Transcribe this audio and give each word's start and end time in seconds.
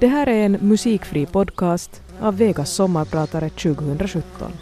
Det 0.00 0.06
här 0.06 0.26
är 0.26 0.44
en 0.44 0.52
musikfri 0.52 1.26
podcast 1.26 2.02
av 2.20 2.36
Vegas 2.36 2.70
sommarpratare 2.70 3.50
2017. 3.50 4.52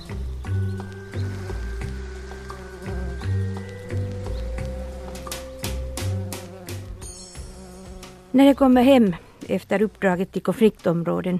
När 8.30 8.44
jag 8.46 8.56
kommer 8.56 8.82
hem 8.82 9.16
efter 9.48 9.82
uppdraget 9.82 10.36
i 10.36 10.40
konfliktområden 10.40 11.38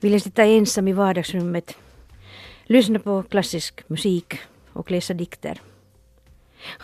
vill 0.00 0.12
jag 0.12 0.22
sitta 0.22 0.44
ensam 0.44 0.88
i 0.88 0.92
vardagsrummet, 0.92 1.76
lyssna 2.64 2.98
på 2.98 3.22
klassisk 3.22 3.88
musik 3.88 4.38
och 4.72 4.90
läsa 4.90 5.14
dikter. 5.14 5.60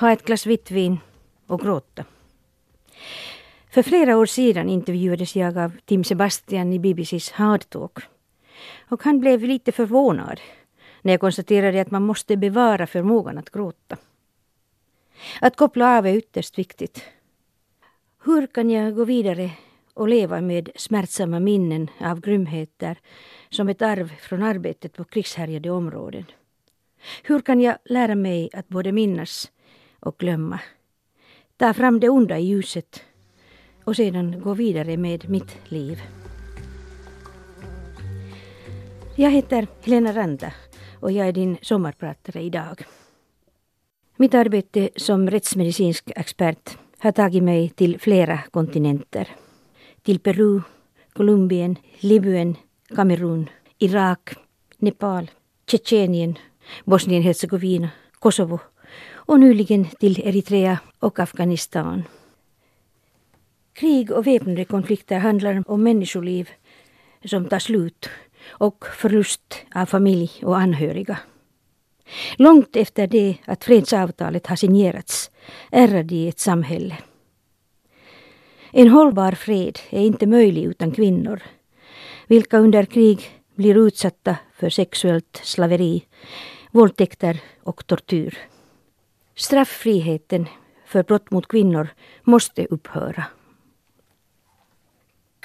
Ha 0.01 0.13
ett 0.13 0.25
glas 0.25 0.47
vitt 0.47 0.71
vin 0.71 0.99
och 1.47 1.61
gråta. 1.61 2.05
För 3.77 3.83
flera 3.83 4.17
år 4.17 4.27
sedan 4.27 4.69
intervjuades 4.69 5.37
jag 5.37 5.59
av 5.59 5.73
Tim 5.85 6.05
Sebastian 6.05 6.73
i 6.73 6.79
BBCs 6.79 7.31
Hard 7.31 7.69
Talk. 7.69 7.99
Och 8.89 9.03
han 9.03 9.21
blev 9.21 9.43
lite 9.43 9.73
förvånad 9.73 10.41
när 11.03 11.13
jag 11.13 11.21
konstaterade 11.21 11.81
att 11.81 11.91
man 11.91 12.03
måste 12.03 12.37
bevara 12.37 12.87
förmågan 12.87 13.39
att 13.39 13.51
gråta. 13.51 13.97
Att 15.41 15.57
koppla 15.57 15.99
av 15.99 16.07
är 16.07 16.15
ytterst 16.15 16.59
viktigt. 16.59 17.05
Hur 18.25 18.47
kan 18.47 18.71
jag 18.71 18.95
gå 18.95 19.05
vidare 19.05 19.51
och 19.95 20.09
leva 20.09 20.41
med 20.41 20.71
smärtsamma 20.77 21.41
minnen 21.41 21.91
av 22.01 22.21
grymheter 22.21 22.99
som 23.51 23.69
ett 23.69 23.83
arv 23.83 24.09
från 24.21 24.43
arbetet 24.43 24.93
på 24.97 25.05
krigshärjade 25.05 25.71
områden? 25.71 26.25
Hur 27.23 27.41
kan 27.41 27.61
jag 27.61 27.77
lära 27.85 28.15
mig 28.15 28.51
att 28.53 28.69
både 28.69 28.93
minnas 28.93 29.51
och 30.01 30.19
glömma? 30.19 30.61
Ta 31.57 31.75
fram 31.75 32.01
det 32.01 32.09
onda 32.09 32.39
i 32.39 32.47
ljuset 32.47 33.06
och 33.87 33.97
sedan 33.97 34.41
gå 34.41 34.55
vidare 34.55 34.97
med 34.97 35.31
mitt 35.31 35.57
liv. 35.69 36.03
Jag 39.17 39.31
heter 39.31 39.67
Helena 39.83 40.13
Ranta 40.13 40.53
och 41.01 41.13
jag 41.13 41.29
är 41.29 41.33
din 41.33 41.57
sommarpratare 41.63 42.43
idag. 42.43 42.85
Mitt 44.17 44.35
arbete 44.35 44.89
som 44.97 45.31
rättsmedicinsk 45.31 46.11
expert 46.17 46.79
har 46.99 47.13
tagit 47.13 47.43
mig 47.43 47.69
till 47.69 48.01
flera 48.01 48.39
kontinenter. 48.51 49.29
Till 50.03 50.19
Peru, 50.19 50.61
Colombien, 51.13 51.77
Libyen, 52.01 52.57
Kamerun, 52.95 53.51
Irak, 53.79 54.35
Nepal, 54.79 55.31
Tjetjenien, 55.67 56.39
Bosnien-Hercegovina, 56.85 57.89
Kosovo 58.19 58.59
och 59.15 59.41
nyligen 59.41 59.85
till 59.85 60.21
Eritrea 60.21 60.79
och 60.99 61.19
Afghanistan. 61.19 62.03
Krig 63.77 64.11
och 64.11 64.27
väpnade 64.27 64.65
konflikter 64.65 65.19
handlar 65.19 65.65
om 65.67 65.83
människoliv 65.83 66.51
som 67.25 67.45
tar 67.45 67.59
slut 67.59 68.11
och 68.49 68.85
förlust 68.87 69.55
av 69.75 69.87
familj 69.87 70.31
och 70.43 70.59
anhöriga. 70.59 71.19
Långt 72.37 72.77
efter 72.77 73.07
det 73.07 73.37
att 73.45 73.65
fredsavtalet 73.65 74.47
har 74.47 74.57
signerats 74.57 75.31
ärrar 75.71 76.03
de 76.03 76.29
ett 76.29 76.39
samhälle. 76.39 76.99
En 78.73 78.89
hållbar 78.89 79.33
fred 79.33 79.79
är 79.91 80.01
inte 80.01 80.27
möjlig 80.27 80.65
utan 80.65 80.93
kvinnor, 80.93 81.43
vilka 82.27 82.59
under 82.59 82.85
krig 82.85 83.31
blir 83.55 83.87
utsatta 83.87 84.37
för 84.55 84.71
sexuellt 84.71 85.41
slaveri, 85.43 86.05
våldtäkter 86.71 87.41
och 87.63 87.87
tortyr. 87.87 88.39
Strafffriheten 89.35 90.47
för 90.87 91.03
brott 91.03 91.31
mot 91.31 91.49
kvinnor 91.49 91.89
måste 92.23 92.67
upphöra. 92.67 93.25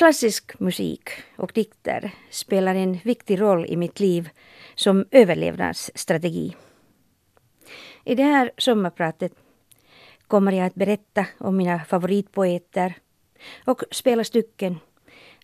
Klassisk 0.01 0.59
musik 0.59 1.09
och 1.35 1.51
dikter 1.55 2.11
spelar 2.29 2.75
en 2.75 2.99
viktig 3.03 3.41
roll 3.41 3.65
i 3.65 3.77
mitt 3.77 3.99
liv 3.99 4.29
som 4.75 5.05
överlevnadsstrategi. 5.11 6.55
I 8.03 8.15
det 8.15 8.23
här 8.23 8.51
sommarpratet 8.57 9.33
kommer 10.27 10.51
jag 10.51 10.65
att 10.65 10.75
berätta 10.75 11.25
om 11.37 11.57
mina 11.57 11.79
favoritpoeter 11.79 12.93
och 13.65 13.83
spela 13.91 14.23
stycken 14.23 14.79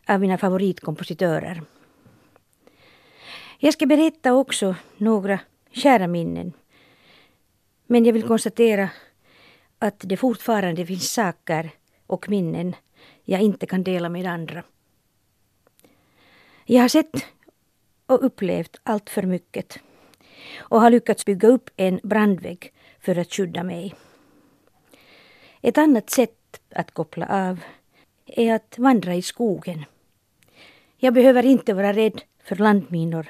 av 0.07 0.19
mina 0.19 0.37
favoritkompositörer. 0.37 1.61
Jag 3.59 3.73
ska 3.73 3.85
berätta 3.85 4.33
också 4.33 4.75
några 4.97 5.39
kära 5.71 6.07
minnen. 6.07 6.53
Men 7.87 8.05
jag 8.05 8.13
vill 8.13 8.27
konstatera 8.27 8.89
att 9.79 9.99
det 9.99 10.17
fortfarande 10.17 10.85
finns 10.85 11.13
saker 11.13 11.69
och 12.07 12.29
minnen 12.29 12.75
jag 13.29 13.41
inte 13.41 13.65
kan 13.65 13.83
dela 13.83 14.09
med 14.09 14.25
andra. 14.25 14.63
Jag 16.65 16.81
har 16.81 16.87
sett 16.87 17.25
och 18.05 18.25
upplevt 18.25 18.79
allt 18.83 19.09
för 19.09 19.23
mycket 19.23 19.79
och 20.57 20.81
har 20.81 20.89
lyckats 20.89 21.25
bygga 21.25 21.47
upp 21.47 21.69
en 21.75 21.99
brandvägg 22.03 22.73
för 22.99 23.15
att 23.17 23.33
skydda 23.33 23.63
mig. 23.63 23.95
Ett 25.61 25.77
annat 25.77 26.09
sätt 26.09 26.61
att 26.69 26.91
koppla 26.91 27.47
av 27.47 27.59
är 28.25 28.53
att 28.53 28.77
vandra 28.77 29.15
i 29.15 29.21
skogen. 29.21 29.85
Jag 30.97 31.13
behöver 31.13 31.45
inte 31.45 31.73
vara 31.73 31.93
rädd 31.93 32.21
för 32.43 32.55
landminor 32.55 33.27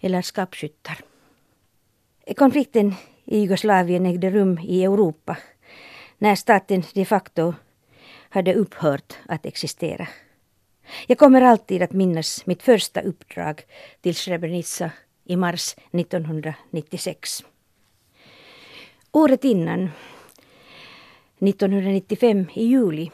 eller 0.00 0.22
skapskyttar. 0.22 0.98
Konflikten 2.36 2.94
i 3.24 3.38
Jugoslavien 3.38 4.06
ägde 4.06 4.30
rum 4.30 4.58
i 4.58 4.84
Europa 4.84 5.36
när 6.18 6.34
staten 6.34 6.82
de 6.94 7.04
facto 7.04 7.54
hade 8.32 8.54
upphört 8.54 9.18
att 9.28 9.46
existera. 9.46 10.08
Jag 11.06 11.18
kommer 11.18 11.42
alltid 11.42 11.82
att 11.82 11.92
minnas 11.92 12.46
mitt 12.46 12.62
första 12.62 13.00
uppdrag 13.00 13.62
till 14.00 14.14
Srebrenica 14.14 14.90
i 15.24 15.36
mars 15.36 15.74
1996. 15.92 17.44
Året 19.12 19.44
innan, 19.44 19.90
1995 21.38 22.46
i 22.54 22.64
juli, 22.64 23.10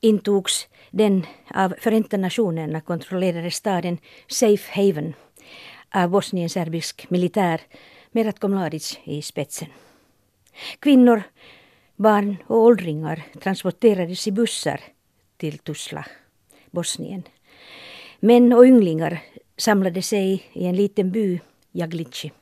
intogs 0.00 0.68
den 0.90 1.26
av 1.54 1.74
Förenta 1.78 2.16
Nationerna 2.16 2.80
kontrollerade 2.80 3.50
staden 3.50 3.98
Safe 4.26 4.82
Haven 4.82 5.14
av 5.94 6.10
bosnienserbisk 6.10 7.10
militär 7.10 7.60
med 8.12 8.26
Ratko 8.26 8.48
Mladic 8.48 8.98
i 9.04 9.22
spetsen. 9.22 9.68
Kvinnor, 10.78 11.22
barn 12.00 12.36
och 12.46 12.56
åldringar 12.56 13.22
transporterades 13.40 14.26
i 14.26 14.32
bussar 14.32 14.80
till 15.36 15.58
Tuzla, 15.58 16.06
Bosnien. 16.70 17.22
Män 18.20 18.52
och 18.52 18.64
ynglingar 18.64 19.22
samlade 19.56 20.02
sig 20.02 20.44
i 20.52 20.66
en 20.66 20.76
liten 20.76 21.10
by, 21.10 21.40
Jaglici. 21.72 22.32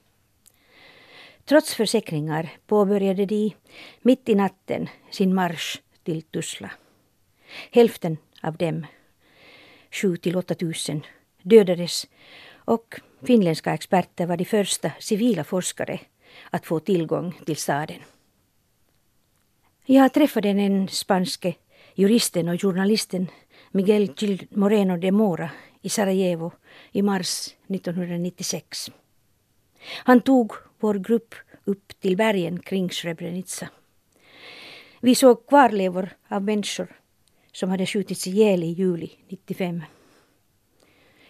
Trots 1.44 1.74
försäkringar 1.74 2.48
påbörjade 2.66 3.26
de 3.26 3.54
mitt 4.02 4.28
i 4.28 4.34
natten 4.34 4.88
sin 5.10 5.34
marsch 5.34 5.80
till 6.04 6.22
Tuzla. 6.22 6.70
Hälften 7.70 8.16
av 8.42 8.56
dem, 8.56 8.86
7 9.90 10.16
till 10.16 10.36
8 10.36 10.54
tusen, 10.54 11.02
dödades 11.42 12.06
och 12.52 13.00
finländska 13.26 13.75
experter 13.75 14.26
var 14.26 14.36
de 14.36 14.44
första 14.44 14.90
civila 15.00 15.44
forskare 15.44 16.00
att 16.50 16.66
få 16.66 16.80
tillgång 16.80 17.40
till 17.46 17.56
staden. 17.56 18.00
Jag 19.91 20.12
träffade 20.12 20.53
den 20.53 20.88
spanske 20.88 21.54
juristen 21.94 22.49
och 22.49 22.60
journalisten 22.60 23.26
Miguel 23.71 24.12
Gil 24.16 24.47
Moreno 24.50 24.97
de 24.97 25.12
Mora 25.12 25.50
i 25.82 25.88
Sarajevo 25.88 26.53
i 26.93 27.03
mars 27.03 27.49
1996. 27.69 28.91
Han 30.04 30.21
tog 30.21 30.53
vår 30.78 30.94
grupp 30.94 31.34
upp 31.65 32.00
till 32.00 32.16
bergen 32.16 32.60
kring 32.60 32.91
Srebrenica. 32.91 33.69
Vi 35.00 35.15
såg 35.15 35.47
kvarlevor 35.47 36.09
av 36.28 36.43
människor 36.43 36.97
som 37.53 37.70
hade 37.70 37.87
skjutits 37.87 38.26
ihjäl 38.26 38.62
i 38.62 38.66
juli 38.66 39.11
95. 39.29 39.82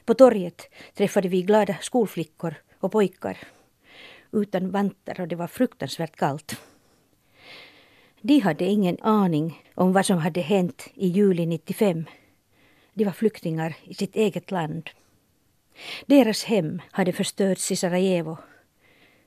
På 0.04 0.14
torget 0.14 0.62
träffade 0.94 1.28
vi 1.28 1.42
glada 1.42 1.76
skolflickor 1.80 2.54
och 2.80 2.92
pojkar 2.92 3.38
utan 4.32 4.70
vantar 4.70 5.20
och 5.20 5.28
det 5.28 5.36
var 5.36 5.46
fruktansvärt 5.46 6.16
kallt. 6.16 6.56
De 8.20 8.38
hade 8.38 8.64
ingen 8.64 8.96
aning 9.00 9.62
om 9.74 9.92
vad 9.92 10.06
som 10.06 10.18
hade 10.18 10.40
hänt 10.40 10.88
i 10.94 11.08
juli 11.08 11.46
95. 11.46 12.04
De 12.94 13.04
var 13.04 13.12
flyktingar 13.12 13.76
i 13.84 13.94
sitt 13.94 14.16
eget 14.16 14.50
land. 14.50 14.90
Deras 16.06 16.44
hem 16.44 16.82
hade 16.90 17.12
förstörts 17.12 17.72
i 17.72 17.76
Sarajevo 17.76 18.38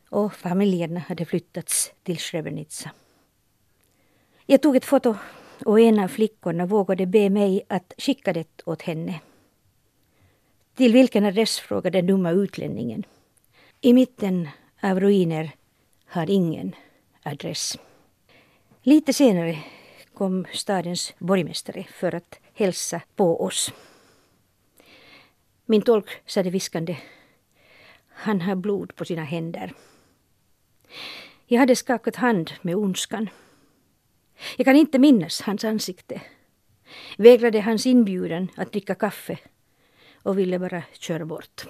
och 0.09 0.33
familjerna 0.33 0.99
hade 0.99 1.25
flyttats 1.25 1.93
till 2.03 2.17
Srebrenica. 2.17 2.91
Jag 4.45 4.61
tog 4.61 4.75
ett 4.75 4.85
foto 4.85 5.15
och 5.65 5.79
en 5.79 5.99
av 5.99 6.07
flickorna 6.07 6.65
vågade 6.65 7.05
be 7.05 7.29
mig 7.29 7.61
att 7.67 7.93
skicka 7.97 8.33
det 8.33 8.61
åt 8.65 8.81
henne. 8.81 9.19
Till 10.75 10.93
vilken 10.93 11.25
adress 11.25 11.59
frågade 11.59 11.97
den 11.97 12.07
dumma 12.07 12.31
utlänningen. 12.31 13.03
I 13.81 13.93
mitten 13.93 14.49
av 14.81 14.99
ruiner 14.99 15.51
har 16.05 16.29
ingen 16.29 16.75
adress. 17.23 17.77
Lite 18.83 19.13
senare 19.13 19.63
kom 20.13 20.45
stadens 20.53 21.13
borgmästare 21.19 21.83
för 21.83 22.15
att 22.15 22.39
hälsa 22.53 23.01
på 23.15 23.43
oss. 23.43 23.73
Min 25.65 25.81
tolk 25.81 26.09
sade 26.25 26.49
viskande. 26.49 26.97
Han 28.07 28.41
har 28.41 28.55
blod 28.55 28.95
på 28.95 29.05
sina 29.05 29.23
händer. 29.23 29.73
Jag 31.45 31.59
hade 31.59 31.75
skakat 31.75 32.15
hand 32.15 32.51
med 32.61 32.75
ondskan. 32.75 33.29
Jag 34.57 34.65
kan 34.65 34.75
inte 34.75 34.99
minnas 34.99 35.41
hans 35.41 35.63
ansikte. 35.63 36.21
Vägrade 37.17 37.61
hans 37.61 37.85
inbjudan 37.85 38.47
att 38.57 38.71
dricka 38.71 38.95
kaffe 38.95 39.37
och 40.23 40.39
ville 40.39 40.59
bara 40.59 40.83
köra 40.93 41.25
bort. 41.25 41.65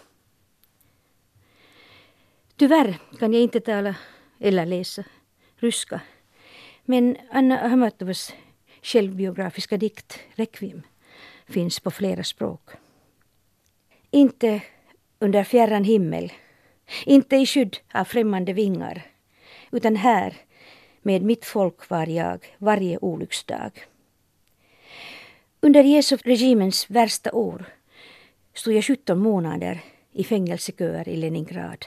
Tyvärr 2.56 3.00
kan 3.20 3.34
jag 3.34 3.42
inte 3.42 3.60
tala 3.60 3.96
eller 4.40 4.66
läsa 4.66 5.04
ryska. 5.56 6.02
Men 6.92 7.18
Anna 7.30 7.60
Ahmatovas 7.60 8.34
självbiografiska 8.82 9.78
dikt 9.78 10.20
Requiem 10.36 10.82
finns 11.48 11.80
på 11.80 11.92
flera 11.92 12.24
språk. 12.24 12.70
Inte 14.10 14.62
under 15.20 15.44
fjärran 15.44 15.84
himmel, 15.84 16.32
inte 17.06 17.36
i 17.36 17.46
skydd 17.46 17.78
av 17.94 18.04
främmande 18.04 18.54
vingar, 18.54 19.02
utan 19.72 19.96
här 19.96 20.34
med 21.02 21.22
mitt 21.22 21.46
folk 21.46 21.90
var 21.90 22.08
jag 22.08 22.46
varje 22.58 22.98
olycksdag. 22.98 23.72
Under 25.60 25.84
Jesu 25.84 26.18
regimens 26.18 26.90
värsta 26.90 27.32
år 27.32 27.66
stod 28.54 28.74
jag 28.74 28.86
17 28.86 29.20
månader 29.20 29.80
i 30.12 30.24
fängelseköer 30.24 31.10
i 31.10 31.16
Leningrad. 31.16 31.86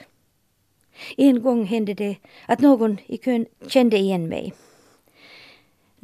En 1.17 1.43
gång 1.43 1.65
hände 1.65 1.95
det 1.95 2.17
att 2.47 2.61
någon 2.61 2.99
i 3.07 3.19
kön 3.19 3.47
kände 3.69 3.97
igen 3.97 4.29
mig. 4.29 4.53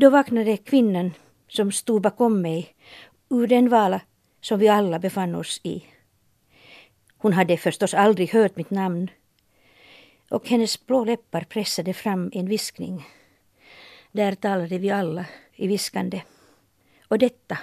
Då 0.00 0.11
vaknade 0.11 0.56
kvinnan 0.56 1.12
som 1.49 1.73
stod 1.73 2.02
bakom 2.02 2.43
mig 2.43 2.75
ur 3.29 3.47
den 3.47 3.69
vala 3.69 4.00
som 4.41 4.58
vi 4.58 4.69
alla 4.69 4.99
befann 4.99 5.35
oss 5.35 5.61
i. 5.62 5.85
Hon 7.17 7.32
hade 7.32 7.56
förstås 7.56 7.94
aldrig 7.94 8.31
hört 8.31 8.56
mitt 8.56 8.70
namn 8.70 9.11
och 10.31 10.49
hennes 10.49 10.87
blå 10.87 11.05
läppar 11.05 11.44
pressade 11.44 11.93
fram 11.93 12.31
en 12.35 12.49
viskning. 12.49 13.06
Där 14.12 14.35
talade 14.35 14.79
vi 14.79 14.91
alla 14.91 15.26
i 15.55 15.67
viskande. 15.67 16.23
Och 17.08 17.19
detta. 17.19 17.58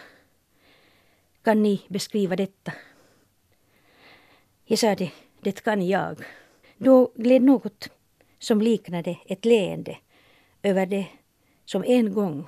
Kan 1.44 1.64
ni 1.64 1.82
beskriva 1.88 2.36
detta? 2.36 2.74
Jag 4.66 4.80
sade, 4.80 5.12
det 5.42 5.64
kan 5.64 5.88
jag. 5.88 6.18
Då 6.78 7.12
gled 7.16 7.42
något 7.42 7.90
som 8.40 8.62
liknade 8.62 9.18
ett 9.26 9.46
leende 9.46 9.98
över 10.64 10.86
det 10.86 11.08
som 11.68 11.84
en 11.84 12.14
gång 12.14 12.48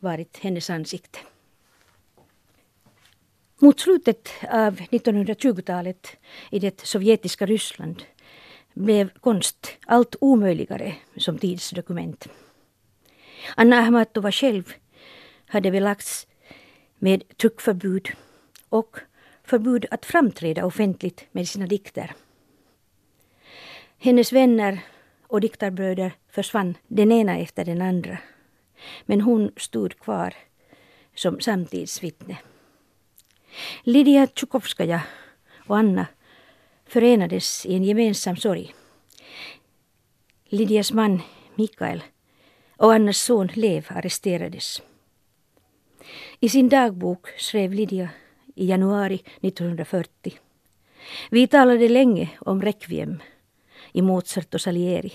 varit 0.00 0.36
hennes 0.36 0.70
ansikte. 0.70 1.18
Mot 3.58 3.80
slutet 3.80 4.28
av 4.50 4.76
1920-talet 4.76 6.16
i 6.50 6.58
det 6.58 6.80
sovjetiska 6.80 7.46
Ryssland 7.46 8.02
blev 8.74 9.10
konst 9.20 9.68
allt 9.86 10.16
omöjligare 10.20 10.94
som 11.16 11.38
tidsdokument. 11.38 12.28
Anna 13.56 13.76
Ahmatova 13.76 14.32
själv 14.32 14.74
hade 15.46 15.70
belagts 15.70 16.26
med 16.98 17.36
tryckförbud 17.36 18.08
och 18.68 18.96
förbud 19.42 19.86
att 19.90 20.06
framträda 20.06 20.66
offentligt 20.66 21.26
med 21.32 21.48
sina 21.48 21.66
dikter. 21.66 22.14
Hennes 23.98 24.32
vänner 24.32 24.80
och 25.26 25.40
diktarbröder 25.40 26.12
försvann 26.30 26.74
den 26.88 27.12
ena 27.12 27.38
efter 27.38 27.64
den 27.64 27.82
andra. 27.82 28.18
Men 29.06 29.20
hon 29.20 29.52
stod 29.56 29.98
kvar 29.98 30.34
som 31.14 31.40
samtidsvittne. 31.40 32.36
Lydia 33.82 34.26
Tjukovskaja 34.26 35.02
och 35.66 35.78
Anna 35.78 36.06
förenades 36.86 37.66
i 37.66 37.74
en 37.74 37.84
gemensam 37.84 38.36
sorg. 38.36 38.74
Lydias 40.44 40.92
man 40.92 41.22
Mikael 41.54 42.02
och 42.76 42.94
Annas 42.94 43.18
son 43.18 43.48
Lev 43.54 43.86
arresterades. 43.88 44.82
I 46.40 46.48
sin 46.48 46.68
dagbok 46.68 47.28
skrev 47.38 47.72
Lydia 47.72 48.08
i 48.54 48.66
januari 48.66 49.22
1940. 49.40 50.38
Vi 51.30 51.46
talade 51.46 51.88
länge 51.88 52.30
om 52.38 52.62
Requiem 52.62 53.22
i 53.92 54.02
Mozart 54.02 54.54
och 54.54 54.60
Salieri. 54.60 55.12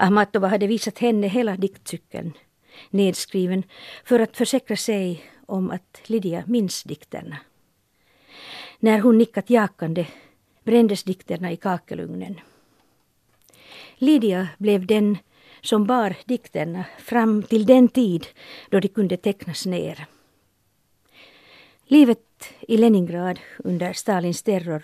Ahmatova 0.00 0.48
hade 0.48 0.66
visat 0.66 0.98
henne 0.98 1.28
hela 1.28 1.56
diktcykeln 1.56 2.32
nedskriven 2.90 3.62
för 4.04 4.20
att 4.20 4.36
försäkra 4.36 4.76
sig 4.76 5.30
om 5.46 5.70
att 5.70 6.00
Lydia 6.06 6.44
minns 6.46 6.82
dikterna. 6.82 7.36
När 8.78 8.98
hon 8.98 9.18
nickat 9.18 9.50
jakande 9.50 10.06
brändes 10.64 11.04
dikterna 11.04 11.52
i 11.52 11.56
kakelugnen. 11.56 12.40
Lydia 13.96 14.48
blev 14.58 14.86
den 14.86 15.18
som 15.60 15.86
bar 15.86 16.16
dikterna 16.24 16.84
fram 16.98 17.42
till 17.42 17.66
den 17.66 17.88
tid 17.88 18.26
då 18.70 18.80
de 18.80 18.88
kunde 18.88 19.16
tecknas 19.16 19.66
ner. 19.66 20.06
Livet 21.84 22.54
i 22.60 22.76
Leningrad 22.76 23.40
under 23.58 23.92
Stalins 23.92 24.42
terror 24.42 24.82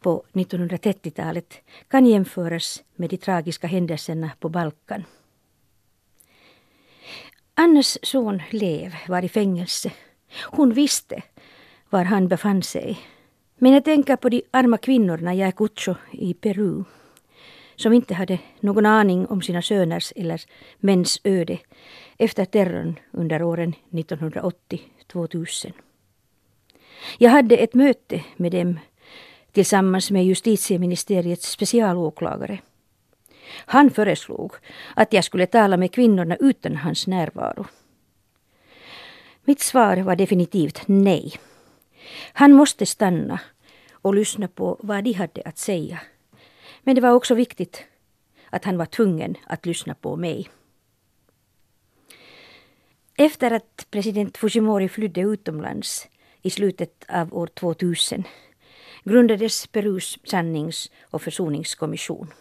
på 0.00 0.24
1930-talet 0.32 1.54
kan 1.88 2.06
jämföras 2.06 2.82
med 2.96 3.10
de 3.10 3.16
tragiska 3.16 3.66
händelserna 3.66 4.30
på 4.40 4.48
Balkan. 4.48 5.04
Annas 7.54 7.98
son 8.02 8.42
Lev 8.50 8.94
var 9.08 9.24
i 9.24 9.28
fängelse. 9.28 9.92
Hon 10.44 10.72
visste 10.72 11.22
var 11.90 12.04
han 12.04 12.28
befann 12.28 12.62
sig. 12.62 12.98
Men 13.58 13.72
jag 13.72 13.84
tänker 13.84 14.16
på 14.16 14.28
de 14.28 14.42
arma 14.50 14.78
kvinnorna 14.78 15.34
i 15.34 15.42
Ayacucho 15.42 15.94
i 16.12 16.34
Peru 16.34 16.84
som 17.76 17.92
inte 17.92 18.14
hade 18.14 18.38
någon 18.60 18.86
aning 18.86 19.26
om 19.26 19.42
sina 19.42 19.62
söners 19.62 20.12
eller 20.16 20.42
mäns 20.78 21.20
öde 21.24 21.58
efter 22.18 22.44
terrorn 22.44 22.98
under 23.10 23.42
åren 23.42 23.74
1980-2000. 23.90 25.72
Jag 27.18 27.30
hade 27.30 27.56
ett 27.56 27.74
möte 27.74 28.24
med 28.36 28.52
dem 28.52 28.78
tillsammans 29.56 30.10
med 30.10 30.24
justitieministeriets 30.24 31.50
specialåklagare. 31.50 32.58
Han 33.66 33.90
föreslog 33.90 34.52
att 34.96 35.12
jag 35.12 35.24
skulle 35.24 35.46
tala 35.46 35.76
med 35.76 35.92
kvinnorna 35.92 36.36
utan 36.36 36.76
hans 36.76 37.06
närvaro. 37.06 37.66
Mitt 39.44 39.60
svar 39.60 39.96
var 39.96 40.16
definitivt 40.16 40.82
nej. 40.86 41.32
Han 42.32 42.52
måste 42.52 42.86
stanna 42.86 43.40
och 43.92 44.14
lyssna 44.14 44.48
på 44.48 44.76
vad 44.80 45.04
de 45.04 45.12
hade 45.12 45.42
att 45.44 45.58
säga. 45.58 46.00
Men 46.82 46.94
det 46.94 47.00
var 47.00 47.10
också 47.10 47.34
viktigt 47.34 47.84
att 48.50 48.64
han 48.64 48.78
var 48.78 48.86
tvungen 48.86 49.36
att 49.46 49.66
lyssna 49.66 49.94
på 49.94 50.16
mig. 50.16 50.48
Efter 53.16 53.50
att 53.50 53.86
president 53.90 54.36
Fujimori 54.36 54.88
flydde 54.88 55.20
utomlands 55.20 56.08
i 56.42 56.50
slutet 56.50 57.04
av 57.08 57.34
år 57.34 57.46
2000 57.46 58.24
grundades 59.06 59.66
Perus 59.66 60.18
sannings 60.24 60.90
och 61.10 61.22
försoningskommission. 61.22 62.32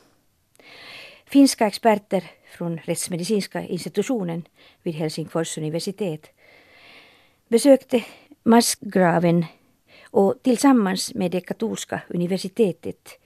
Finska 1.25 1.67
experter 1.67 2.23
från 2.57 2.77
rättsmedicinska 2.77 3.61
institutionen 3.61 4.47
vid 4.83 4.93
Helsingfors 4.93 5.57
universitet 5.57 6.29
besökte 7.47 8.03
massgraven 8.43 9.45
och 10.03 10.35
tillsammans 10.43 11.13
med 11.13 11.31
det 11.31 11.41
katolska 11.41 12.01
universitetet 12.09 13.19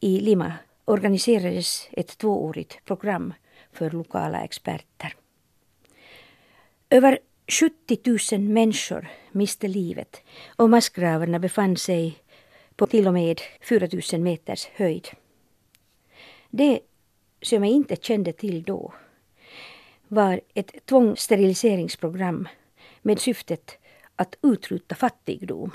i 0.00 0.20
Lima 0.20 0.52
organiserades 0.84 1.88
ett 1.92 2.18
tvåårigt 2.18 2.84
program 2.84 3.34
för 3.72 3.90
lokala 3.90 4.44
experter. 4.44 5.14
Över 6.90 7.18
70 7.48 8.36
000 8.38 8.40
människor 8.40 9.08
miste 9.32 9.68
livet 9.68 10.22
och 10.56 10.70
massgravarna 10.70 11.38
befann 11.38 11.76
sig 11.76 12.18
på 12.76 12.86
till 12.86 13.06
och 13.06 13.12
med 13.12 13.40
4 13.60 13.88
000 14.12 14.20
meters 14.20 14.66
höjd. 14.66 15.08
Det 16.50 16.80
som 17.42 17.64
jag 17.64 17.72
inte 17.72 17.96
kände 17.96 18.32
till 18.32 18.62
då 18.62 18.92
var 20.08 20.40
ett 20.54 20.86
tvångssteriliseringsprogram 20.86 22.48
med 23.02 23.20
syftet 23.20 23.78
att 24.16 24.36
utrota 24.42 24.94
fattigdom. 24.94 25.70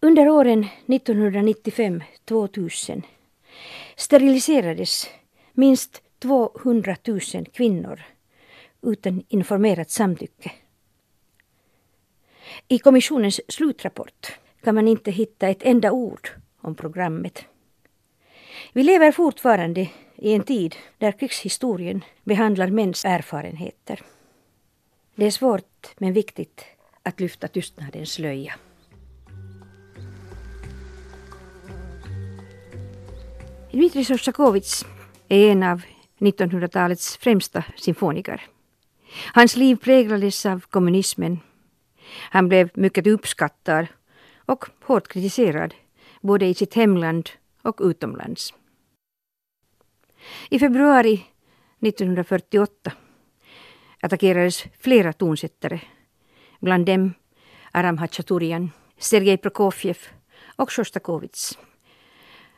Under 0.00 0.28
åren 0.28 0.66
1995-2000 0.86 3.02
steriliserades 3.96 5.06
minst 5.52 6.02
200 6.18 6.96
000 7.06 7.20
kvinnor 7.52 8.02
utan 8.82 9.24
informerat 9.28 9.90
samtycke. 9.90 10.52
I 12.68 12.78
kommissionens 12.78 13.40
slutrapport 13.48 14.38
kan 14.64 14.74
man 14.74 14.88
inte 14.88 15.10
hitta 15.10 15.48
ett 15.48 15.62
enda 15.62 15.90
ord 15.90 16.28
om 16.60 16.74
programmet. 16.74 17.44
Vi 18.72 18.82
lever 18.82 19.12
fortfarande 19.12 19.90
i 20.16 20.32
en 20.32 20.42
tid 20.42 20.76
där 20.98 21.12
krigshistorien 21.12 22.04
behandlar 22.22 22.68
mäns 22.68 23.04
erfarenheter. 23.04 24.02
Det 25.14 25.26
är 25.26 25.30
svårt 25.30 25.94
men 25.98 26.12
viktigt 26.12 26.64
att 27.02 27.20
lyfta 27.20 27.48
tystnadens 27.48 28.12
slöja. 28.12 28.54
Dmitrij 33.70 34.04
Sostakovitj 34.04 34.84
är 35.28 35.50
en 35.50 35.62
av 35.62 35.82
1900-talets 36.18 37.16
främsta 37.16 37.64
symfoniker. 37.76 38.42
Hans 39.32 39.56
liv 39.56 39.76
präglades 39.76 40.46
av 40.46 40.60
kommunismen. 40.60 41.40
Han 42.30 42.48
blev 42.48 42.70
mycket 42.74 43.06
uppskattad 43.06 43.86
och 44.46 44.64
hårt 44.82 45.08
kritiserad 45.08 45.74
både 46.20 46.46
i 46.46 46.54
sitt 46.54 46.74
hemland 46.74 47.30
och 47.62 47.80
utomlands. 47.80 48.54
I 50.50 50.58
februari 50.58 51.26
1948 51.80 52.92
attackerades 54.00 54.64
flera 54.78 55.12
tonsättare, 55.12 55.80
bland 56.60 56.86
dem 56.86 57.14
Aram 57.72 57.98
Hachaturian, 57.98 58.70
Sergej 58.98 59.36
Prokofjev 59.36 59.98
och 60.56 60.72
Sjostakovitj. 60.72 61.58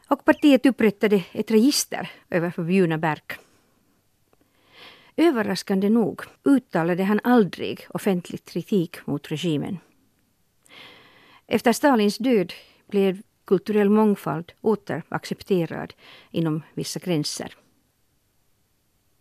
Och 0.09 0.25
partiet 0.25 0.67
upprättade 0.67 1.25
ett 1.33 1.51
register 1.51 2.11
över 2.31 2.51
förbjudna 2.51 2.97
verk. 2.97 3.33
Överraskande 5.17 5.89
nog 5.89 6.23
uttalade 6.45 7.05
han 7.05 7.21
aldrig 7.25 7.87
offentlig 7.89 8.45
kritik 8.45 9.07
mot 9.07 9.31
regimen. 9.31 9.79
Efter 11.47 11.73
Stalins 11.73 12.19
död 12.19 12.53
blev 12.91 13.23
kulturell 13.45 13.91
mångfald 13.91 14.53
åter 14.61 15.03
accepterad 15.09 15.95
inom 16.31 16.63
vissa 16.75 17.01
gränser. 17.01 17.55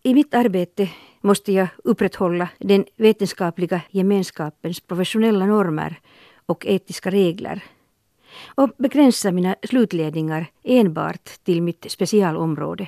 I 0.03 0.13
mitt 0.13 0.33
arbete 0.33 0.89
måste 1.21 1.51
jag 1.51 1.67
upprätthålla 1.83 2.49
den 2.59 2.85
vetenskapliga 2.95 3.81
gemenskapens 3.89 4.79
professionella 4.79 5.45
normer 5.45 5.99
och 6.45 6.65
etiska 6.65 7.11
regler 7.11 7.63
och 8.45 8.69
begränsa 8.77 9.31
mina 9.31 9.55
slutledningar 9.63 10.45
enbart 10.63 11.23
till 11.43 11.61
mitt 11.61 11.91
specialområde. 11.91 12.87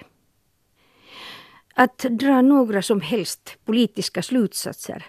Att 1.74 1.98
dra 1.98 2.42
några 2.42 2.82
som 2.82 3.02
helst 3.02 3.58
politiska 3.66 4.22
slutsatser 4.22 5.06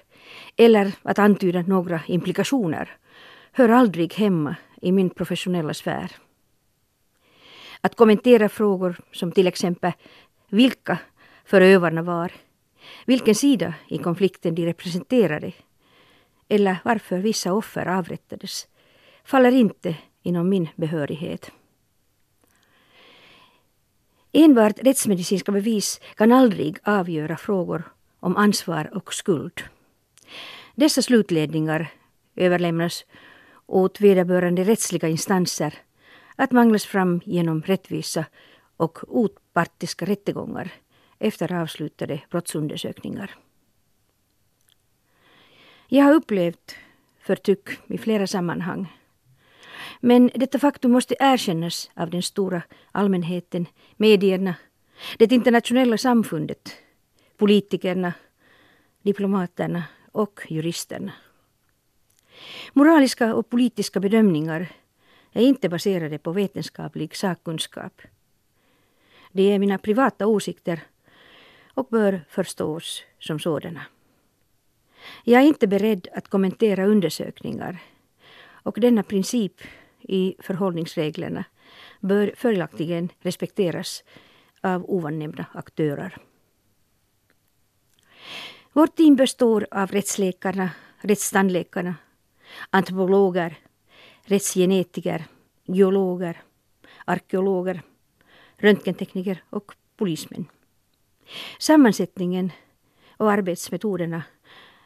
eller 0.56 0.92
att 1.02 1.18
antyda 1.18 1.62
några 1.62 2.00
implikationer 2.06 2.96
hör 3.58 3.68
aldrig 3.68 4.14
hemma 4.14 4.56
i 4.82 4.92
min 4.92 5.10
professionella 5.10 5.74
sfär. 5.74 6.12
Att 7.80 7.94
kommentera 7.94 8.48
frågor 8.48 9.00
som 9.12 9.32
till 9.32 9.46
exempel 9.46 9.92
vilka 10.48 10.98
förövarna 11.44 12.02
var, 12.02 12.32
vilken 13.06 13.34
sida 13.34 13.74
i 13.88 13.98
konflikten 13.98 14.54
de 14.54 14.66
representerade 14.66 15.52
eller 16.48 16.76
varför 16.84 17.18
vissa 17.18 17.52
offer 17.52 17.86
avrättades 17.86 18.68
faller 19.24 19.52
inte 19.52 19.96
inom 20.22 20.48
min 20.48 20.68
behörighet. 20.76 21.50
Enbart 24.32 24.78
rättsmedicinska 24.78 25.52
bevis 25.52 26.00
kan 26.14 26.32
aldrig 26.32 26.78
avgöra 26.82 27.36
frågor 27.36 27.82
om 28.20 28.36
ansvar 28.36 28.90
och 28.96 29.14
skuld. 29.14 29.62
Dessa 30.74 31.02
slutledningar 31.02 31.90
överlämnas 32.36 33.04
åt 33.68 34.00
vederbörande 34.00 34.64
rättsliga 34.64 35.08
instanser 35.08 35.74
att 36.36 36.52
manglas 36.52 36.84
fram 36.84 37.20
genom 37.24 37.62
rättvisa 37.62 38.24
och 38.76 38.98
opartiska 39.08 40.04
rättegångar 40.04 40.72
efter 41.18 41.52
avslutade 41.52 42.20
brottsundersökningar. 42.30 43.34
Jag 45.88 46.04
har 46.04 46.14
upplevt 46.14 46.76
förtryck 47.20 47.68
i 47.86 47.98
flera 47.98 48.26
sammanhang. 48.26 48.92
Men 50.00 50.30
detta 50.34 50.58
faktum 50.58 50.92
måste 50.92 51.16
erkännas 51.20 51.90
av 51.94 52.10
den 52.10 52.22
stora 52.22 52.62
allmänheten, 52.92 53.66
medierna, 53.96 54.54
det 55.18 55.32
internationella 55.32 55.98
samfundet, 55.98 56.72
politikerna, 57.36 58.12
diplomaterna 59.02 59.84
och 60.12 60.40
juristerna. 60.48 61.12
Moraliska 62.72 63.34
och 63.34 63.50
politiska 63.50 64.00
bedömningar 64.00 64.68
är 65.32 65.42
inte 65.42 65.68
baserade 65.68 66.18
på 66.18 66.32
vetenskaplig 66.32 67.16
sakkunskap. 67.16 68.02
Det 69.32 69.52
är 69.52 69.58
mina 69.58 69.78
privata 69.78 70.26
åsikter 70.26 70.80
och 71.74 71.86
bör 71.90 72.24
förstås 72.28 73.02
som 73.18 73.38
sådana. 73.38 73.82
Jag 75.24 75.42
är 75.42 75.46
inte 75.46 75.66
beredd 75.66 76.08
att 76.14 76.28
kommentera 76.28 76.86
undersökningar 76.86 77.78
och 78.62 78.80
denna 78.80 79.02
princip 79.02 79.60
i 80.00 80.36
förhållningsreglerna 80.38 81.44
bör 82.00 82.32
följaktligen 82.36 83.08
respekteras 83.20 84.04
av 84.60 84.84
ovannämnda 84.90 85.44
aktörer. 85.52 86.18
Vårt 88.72 88.96
team 88.96 89.16
består 89.16 89.66
av 89.70 89.90
rättsläkarna, 89.90 90.70
rättstandläkarna, 90.98 91.94
antropologer, 92.70 93.58
rättsgenetiker, 94.22 95.24
geologer, 95.64 96.42
arkeologer, 97.04 97.82
röntgentekniker 98.56 99.42
och 99.50 99.74
polismän. 99.96 100.46
Sammansättningen 101.58 102.52
och 103.16 103.32
arbetsmetoderna 103.32 104.22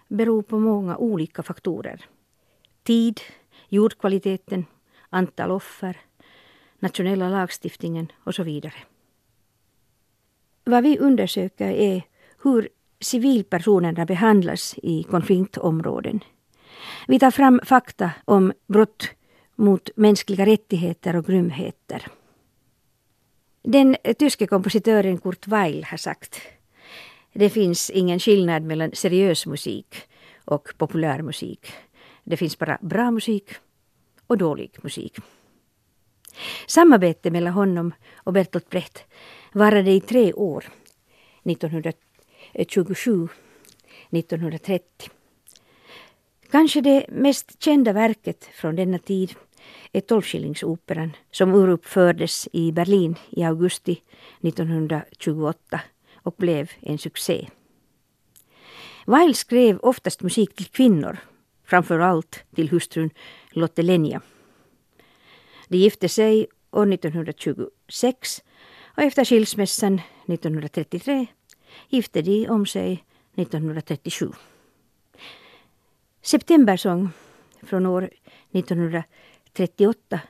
beror 0.09 0.43
på 0.43 0.59
många 0.59 0.97
olika 0.97 1.43
faktorer. 1.43 2.05
Tid, 2.83 3.21
jordkvaliteten, 3.69 4.67
antal 5.11 5.51
offer, 5.51 6.01
nationella 6.79 7.29
lagstiftningen 7.29 8.13
och 8.25 8.35
så 8.35 8.43
vidare. 8.43 8.75
Vad 10.65 10.83
vi 10.83 10.99
undersöker 10.99 11.69
är 11.69 12.03
hur 12.43 12.69
civilpersonerna 13.01 14.07
behandlas 14.07 14.75
i 14.83 15.03
konfliktområden. 15.03 16.21
Vi 17.09 17.19
tar 17.19 17.31
fram 17.31 17.61
fakta 17.65 18.11
om 18.25 18.53
brott 18.67 19.11
mot 19.57 19.91
mänskliga 19.97 20.47
rättigheter 20.47 21.17
och 21.17 21.27
grymheter. 21.27 22.07
Den 23.63 23.97
tyske 24.19 24.47
kompositören 24.47 25.19
Kurt 25.19 25.47
Weill 25.47 25.85
har 25.85 25.97
sagt 25.97 26.41
det 27.33 27.51
finns 27.51 27.91
ingen 27.91 28.19
skillnad 28.19 28.63
mellan 28.63 28.91
seriös 28.93 29.47
musik 29.47 29.97
och 30.45 30.69
populärmusik. 30.79 31.73
Det 32.25 32.37
finns 32.37 32.59
bara 32.59 32.79
bra 32.81 33.11
musik 33.11 33.51
och 34.27 34.39
dålig 34.39 34.77
musik. 34.83 35.17
Samarbete 36.67 37.31
mellan 37.31 37.53
honom 37.53 37.95
och 38.15 38.33
Bertolt 38.33 38.71
Brecht 38.71 39.05
varade 39.53 39.91
i 39.91 40.01
tre 40.01 40.33
år, 40.33 40.65
1927 41.45 43.29
1930. 44.11 45.11
Kanske 46.53 46.81
det 46.81 47.07
mest 47.09 47.63
kända 47.63 47.93
verket 47.93 48.45
från 48.45 48.77
denna 48.77 48.99
tid 48.99 49.35
är 49.93 50.01
Tolvskillingsoperan 50.01 51.17
som 51.31 51.55
uruppfördes 51.55 52.49
i 52.53 52.73
Berlin 52.73 53.17
i 53.31 53.45
augusti 53.45 54.03
1928 54.41 55.81
och 56.15 56.35
blev 56.39 56.71
en 56.81 56.99
succé. 56.99 57.49
Weil 59.07 59.35
skrev 59.35 59.79
oftast 59.79 60.23
musik 60.23 60.55
till 60.55 60.67
kvinnor, 60.67 61.19
framför 61.65 61.99
allt 61.99 62.45
till 62.55 62.71
hustrun 62.71 63.11
Lotte 63.51 63.83
Lenja. 63.83 64.21
De 65.69 65.79
gifte 65.79 66.09
sig 66.09 66.47
år 66.71 66.93
1926 66.93 68.43
och 68.97 69.03
efter 69.03 69.25
skilsmässan 69.25 70.01
1933 70.27 71.27
gifte 71.89 72.23
de 72.23 72.49
om 72.49 72.67
sig 72.67 73.05
1937. 73.37 74.33
Septembersång 76.23 77.11
från 77.63 77.87
år 77.87 78.11
1938 78.53 80.21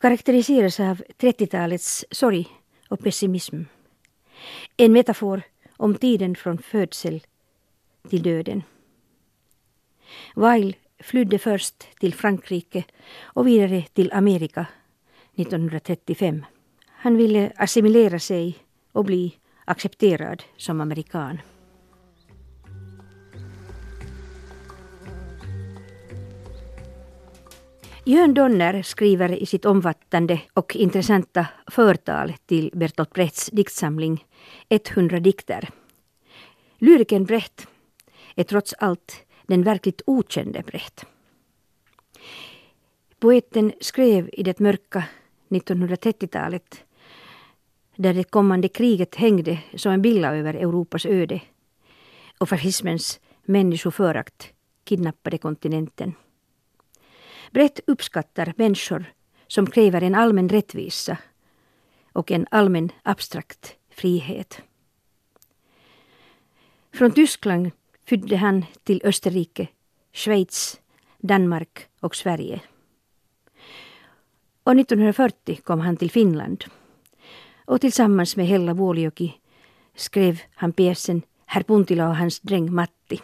karaktäriseras 0.00 0.80
av 0.80 1.02
30-talets 1.18 2.04
sorg 2.10 2.46
och 2.88 3.00
pessimism. 3.00 3.62
En 4.76 4.92
metafor 4.92 5.42
om 5.76 5.94
tiden 5.94 6.36
från 6.36 6.58
födsel 6.58 7.20
till 8.08 8.22
döden. 8.22 8.62
Weil 10.34 10.76
flydde 10.98 11.38
först 11.38 11.88
till 12.00 12.14
Frankrike 12.14 12.84
och 13.20 13.46
vidare 13.46 13.82
till 13.82 14.12
Amerika 14.12 14.66
1935. 15.34 16.44
Han 16.86 17.16
ville 17.16 17.52
assimilera 17.56 18.18
sig 18.18 18.58
och 18.92 19.04
bli 19.04 19.36
accepterad 19.64 20.42
som 20.56 20.80
amerikan. 20.80 21.38
Jörn 28.08 28.34
Donner 28.34 28.82
skriver 28.82 29.32
i 29.32 29.46
sitt 29.46 29.64
omfattande 29.64 30.40
och 30.54 30.76
intressanta 30.76 31.46
förtal 31.66 32.34
till 32.46 32.70
Bertolt 32.74 33.12
Brechts 33.12 33.50
diktsamling 33.52 34.24
100 34.68 35.20
dikter. 35.20 35.68
Lyriken 36.78 37.24
Brecht 37.24 37.66
är 38.34 38.44
trots 38.44 38.74
allt 38.78 39.24
den 39.46 39.62
verkligt 39.62 40.02
okände 40.06 40.62
Brecht. 40.66 41.04
Poeten 43.18 43.72
skrev 43.80 44.30
i 44.32 44.42
det 44.42 44.60
mörka 44.60 45.04
1930-talet 45.48 46.84
där 47.96 48.14
det 48.14 48.24
kommande 48.24 48.68
kriget 48.68 49.14
hängde 49.14 49.58
som 49.74 49.92
en 49.92 50.02
billa 50.02 50.36
över 50.36 50.54
Europas 50.54 51.06
öde 51.06 51.40
och 52.38 52.48
fascismens 52.48 53.20
människoförakt 53.44 54.52
kidnappade 54.84 55.38
kontinenten. 55.38 56.14
Brett 57.50 57.80
uppskattar 57.86 58.52
människor 58.56 59.04
som 59.46 59.70
kräver 59.70 60.02
en 60.02 60.14
allmän 60.14 60.48
rättvisa 60.48 61.18
och 62.12 62.30
en 62.30 62.46
allmän 62.50 62.92
abstrakt 63.02 63.76
frihet. 63.90 64.62
Från 66.94 67.10
Tyskland 67.10 67.70
flydde 68.06 68.36
han 68.36 68.64
till 68.84 69.00
Österrike, 69.04 69.68
Schweiz, 70.12 70.80
Danmark 71.18 71.86
och 72.00 72.16
Sverige. 72.16 72.60
Och 74.62 74.80
1940 74.80 75.60
kom 75.64 75.80
han 75.80 75.96
till 75.96 76.10
Finland. 76.10 76.64
Och 77.64 77.80
tillsammans 77.80 78.36
med 78.36 78.46
Hella 78.46 78.74
Vuolijoki 78.74 79.34
skrev 79.96 80.40
han 80.54 80.72
pjäsen 80.72 81.22
Herr 81.46 81.62
Puntila 81.62 82.08
och 82.08 82.16
hans 82.16 82.40
dräng 82.40 82.74
Matti. 82.74 83.20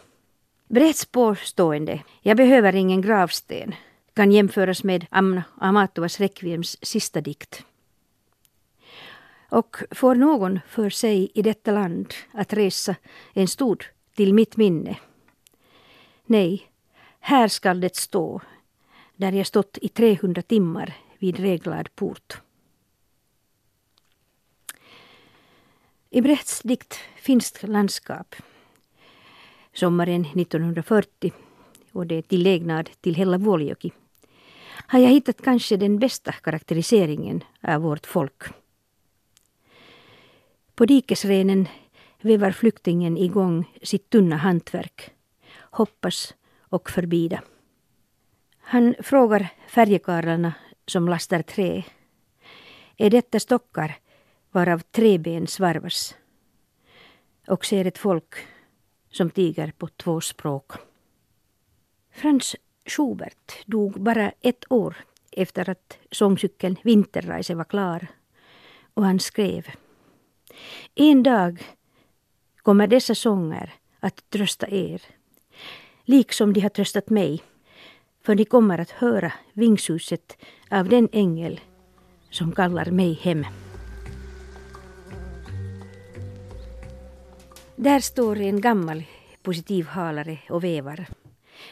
Brett 0.67 1.11
påstående 1.11 2.03
”Jag 2.21 2.37
behöver 2.37 2.75
ingen 2.75 3.01
gravsten” 3.01 3.75
kan 4.15 4.31
jämföras 4.31 4.83
med 4.83 5.05
Amna 5.09 5.43
Amatovas 5.57 6.19
Requiems 6.19 6.77
sista 6.81 7.21
dikt. 7.21 7.65
Och 9.49 9.77
får 9.91 10.15
någon 10.15 10.59
för 10.67 10.89
sig 10.89 11.31
i 11.33 11.41
detta 11.41 11.71
land 11.71 12.13
att 12.31 12.53
resa 12.53 12.95
en 13.33 13.47
stod 13.47 13.85
till 14.15 14.33
mitt 14.33 14.57
minne? 14.57 14.97
Nej, 16.25 16.71
här 17.19 17.47
skall 17.47 17.81
det 17.81 17.95
stå, 17.95 18.41
där 19.15 19.31
jag 19.31 19.47
stått 19.47 19.77
i 19.81 19.87
300 19.87 20.41
timmar 20.41 20.93
vid 21.19 21.39
reglad 21.39 21.95
port. 21.95 22.41
I 26.09 26.21
Brechts 26.21 26.61
dikt 26.61 26.99
Finskt 27.15 27.63
landskap 27.63 28.35
sommaren 29.73 30.25
1940 30.25 31.33
och 31.91 32.07
det 32.07 32.15
är 32.15 32.21
tillägnad 32.21 32.89
till 33.01 33.15
Hella 33.15 33.37
Vuolijoki 33.37 33.91
har 34.87 34.99
jag 34.99 35.09
hittat 35.09 35.41
kanske 35.41 35.77
den 35.77 35.99
bästa 35.99 36.31
karaktäriseringen 36.31 37.43
av 37.61 37.81
vårt 37.81 38.05
folk. 38.05 38.43
På 40.75 40.85
dikesrenen 40.85 41.67
vevar 42.21 42.51
flyktingen 42.51 43.17
igång 43.17 43.73
sitt 43.81 44.09
tunna 44.09 44.35
hantverk, 44.35 45.11
hoppas 45.71 46.33
och 46.59 46.89
förbida. 46.89 47.41
Han 48.59 48.95
frågar 48.99 49.47
färjekarlarna 49.67 50.53
som 50.85 51.09
lastar 51.09 51.41
trä. 51.41 51.83
Är 52.97 53.09
detta 53.09 53.39
stockar 53.39 53.97
varav 54.51 54.79
tre 54.79 55.17
ben 55.17 55.47
svarvas? 55.47 56.15
Och 57.47 57.65
ser 57.65 57.85
ett 57.85 57.97
folk 57.97 58.35
som 59.11 59.29
tiger 59.29 59.71
på 59.77 59.87
två 59.87 60.21
språk. 60.21 60.71
Frans 62.11 62.55
Schubert 62.85 63.65
dog 63.65 64.01
bara 64.01 64.31
ett 64.41 64.71
år 64.71 64.95
efter 65.31 65.69
att 65.69 65.97
sångcykeln 66.11 66.75
Vinterreise 66.83 67.55
var 67.55 67.63
klar 67.63 68.07
och 68.93 69.05
han 69.05 69.19
skrev 69.19 69.67
En 70.95 71.23
dag 71.23 71.63
kommer 72.57 72.87
dessa 72.87 73.15
sånger 73.15 73.73
att 73.99 74.29
trösta 74.29 74.67
er, 74.67 75.01
liksom 76.05 76.53
de 76.53 76.61
har 76.61 76.69
tröstat 76.69 77.09
mig, 77.09 77.43
för 78.23 78.35
ni 78.35 78.45
kommer 78.45 78.79
att 78.79 78.91
höra 78.91 79.33
vingsuset 79.53 80.37
av 80.71 80.89
den 80.89 81.09
ängel 81.11 81.59
som 82.29 82.51
kallar 82.51 82.85
mig 82.91 83.13
hem. 83.13 83.45
Där 87.75 87.99
står 87.99 88.39
en 88.39 88.61
gammal 88.61 89.03
positivhalare 89.43 90.39
och 90.49 90.63
vevar, 90.63 91.07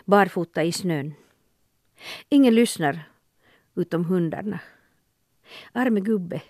barfota 0.05 0.63
i 0.63 0.71
snön. 0.71 1.13
Ingen 2.29 2.55
lyssnar, 2.55 2.99
utom 3.75 4.05
hundarna. 4.05 4.59
Arme 5.71 5.99
gubbe, 5.99 6.41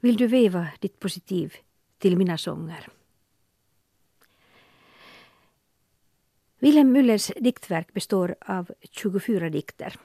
vill 0.00 0.16
du 0.16 0.26
veva 0.26 0.68
ditt 0.80 1.00
positiv 1.00 1.56
till 1.98 2.16
mina 2.16 2.38
sånger? 2.38 2.88
Wilhelm 6.58 6.92
Müllers 6.92 7.32
diktverk 7.40 7.92
består 7.92 8.34
av 8.40 8.70
24 8.90 9.50
dikter. 9.50 9.96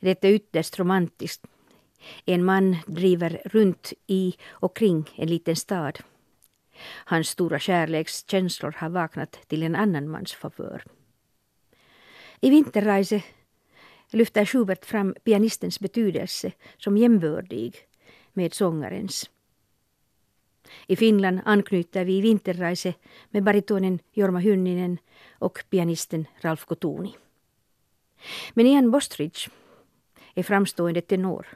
Det 0.00 0.24
är 0.24 0.32
ytterst 0.32 0.78
romantiskt. 0.78 1.46
En 2.24 2.44
man 2.44 2.76
driver 2.86 3.42
runt 3.44 3.92
i 4.06 4.34
och 4.48 4.76
kring 4.76 5.10
en 5.14 5.28
liten 5.28 5.56
stad. 5.56 5.98
Hans 7.04 7.28
stora 7.28 7.58
kärlekskänslor 7.58 8.74
har 8.78 8.88
vaknat 8.88 9.32
till 9.48 9.62
en 9.62 9.76
annan 9.76 10.08
mans 10.08 10.32
favör. 10.32 10.82
I 12.40 12.50
Vinterreise 12.50 13.22
lyfter 14.12 14.44
Schubert 14.44 14.84
fram 14.84 15.14
pianistens 15.24 15.80
betydelse 15.80 16.52
som 16.76 16.96
jämbördig 16.96 17.74
med 18.32 18.54
sångarens. 18.54 19.30
I 20.86 20.96
Finland 20.96 21.40
anknyter 21.44 22.04
vi 22.04 22.18
i 22.18 22.20
Vinterreise 22.20 22.94
med 23.30 23.42
baritonen 23.42 23.98
Jorma 24.12 24.38
Hynninen 24.38 24.98
och 25.38 25.64
pianisten 25.70 26.26
Ralf 26.40 26.64
Kotuni. 26.64 27.14
Men 28.54 28.66
Ian 28.66 28.90
Bostridge 28.90 29.50
är 30.34 30.42
framstående 30.42 31.00
tenor. 31.00 31.46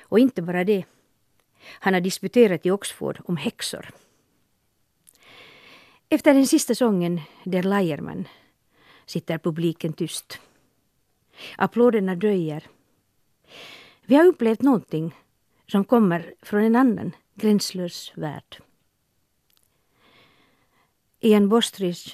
Och 0.00 0.18
inte 0.18 0.42
bara 0.42 0.64
det. 0.64 0.84
Han 1.66 1.94
har 1.94 2.00
disputerat 2.00 2.66
i 2.66 2.70
Oxford 2.70 3.20
om 3.24 3.36
häxor. 3.36 3.90
Efter 6.08 6.34
den 6.34 6.46
sista 6.46 6.74
sången, 6.74 7.20
Der 7.44 7.62
Leiermann 7.62 8.28
sitter 9.06 9.38
publiken 9.38 9.92
tyst. 9.92 10.38
Applåderna 11.56 12.14
dröjer. 12.14 12.66
Vi 14.06 14.14
har 14.14 14.26
upplevt 14.26 14.62
någonting 14.62 15.14
som 15.66 15.84
kommer 15.84 16.34
från 16.42 16.64
en 16.64 16.76
annan 16.76 17.12
gränslös 17.34 18.12
värld. 18.14 18.62
Ian 21.20 21.48
Bostridge 21.48 22.10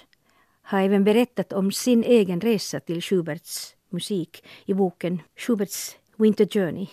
har 0.63 0.81
även 0.81 1.05
berättat 1.05 1.53
om 1.53 1.73
sin 1.73 2.05
egen 2.05 2.41
resa 2.41 2.81
till 2.81 3.03
Schuberts 3.03 3.77
musik 3.89 4.45
i 4.65 4.75
boken 4.75 5.23
Schuberts 5.37 5.97
Winter 6.17 6.47
Journey, 6.47 6.87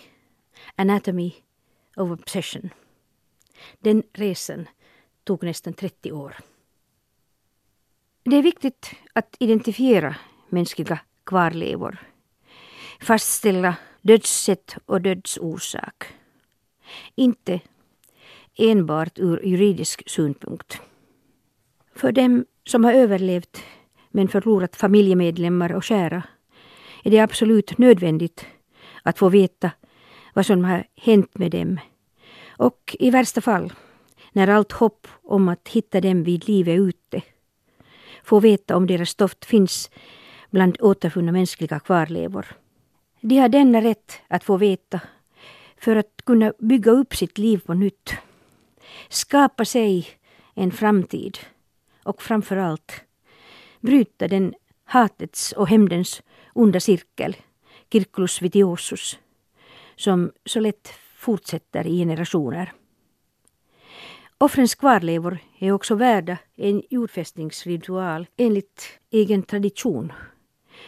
Anatomy 0.76 1.34
of 1.96 2.10
Obsession. 2.10 2.70
Den 3.78 4.02
resan 4.12 4.68
tog 5.24 5.42
nästan 5.42 5.72
30 5.72 6.12
år. 6.12 6.36
Det 8.30 8.36
är 8.36 8.42
viktigt 8.42 8.90
att 9.12 9.36
identifiera 9.38 10.16
mänskliga 10.48 10.98
kvarlevor, 11.26 11.98
fastställa 13.00 13.76
dödssätt 14.02 14.76
och 14.86 15.00
dödsorsak. 15.00 16.04
Inte 17.14 17.60
enbart 18.58 19.18
ur 19.18 19.46
juridisk 19.46 20.10
synpunkt. 20.10 20.80
För 21.94 22.12
dem 22.12 22.44
som 22.66 22.84
har 22.84 22.92
överlevt 22.92 23.62
men 24.10 24.28
förlorat 24.28 24.76
familjemedlemmar 24.76 25.72
och 25.72 25.84
kära 25.84 26.22
är 27.04 27.10
det 27.10 27.20
absolut 27.20 27.78
nödvändigt 27.78 28.46
att 29.02 29.18
få 29.18 29.28
veta 29.28 29.70
vad 30.34 30.46
som 30.46 30.64
har 30.64 30.86
hänt 30.96 31.38
med 31.38 31.50
dem. 31.50 31.80
Och 32.48 32.96
i 32.98 33.10
värsta 33.10 33.40
fall, 33.40 33.72
när 34.32 34.48
allt 34.48 34.72
hopp 34.72 35.08
om 35.22 35.48
att 35.48 35.68
hitta 35.68 36.00
dem 36.00 36.22
vid 36.22 36.48
liv 36.48 36.68
är 36.68 36.88
ute, 36.88 37.22
få 38.28 38.40
veta 38.40 38.76
om 38.76 38.86
deras 38.86 39.08
stoft 39.08 39.44
finns 39.44 39.90
bland 40.50 40.76
återfunna 40.80 41.32
mänskliga 41.32 41.80
kvarlevor. 41.80 42.46
De 43.20 43.38
har 43.38 43.48
denna 43.48 43.80
rätt 43.80 44.20
att 44.28 44.44
få 44.44 44.56
veta 44.56 45.00
för 45.76 45.96
att 45.96 46.22
kunna 46.26 46.52
bygga 46.58 46.90
upp 46.90 47.16
sitt 47.16 47.38
liv 47.38 47.58
på 47.66 47.74
nytt. 47.74 48.14
Skapa 49.08 49.64
sig 49.64 50.06
en 50.54 50.70
framtid 50.70 51.38
och 52.04 52.22
framför 52.22 52.56
allt 52.56 52.92
bryta 53.80 54.28
den 54.28 54.54
hatets 54.84 55.52
och 55.52 55.68
hämndens 55.68 56.22
onda 56.54 56.80
cirkel, 56.80 57.36
circulus 57.92 58.42
vitiosus, 58.42 59.18
som 59.96 60.32
så 60.44 60.60
lätt 60.60 60.88
fortsätter 61.16 61.86
i 61.86 61.98
generationer. 61.98 62.72
Offrens 64.40 64.74
kvarlevor 64.74 65.38
är 65.58 65.72
också 65.72 65.94
värda 65.94 66.38
en 66.56 66.82
jordfästningsritual 66.90 68.26
enligt 68.36 68.98
egen 69.10 69.42
tradition 69.42 70.12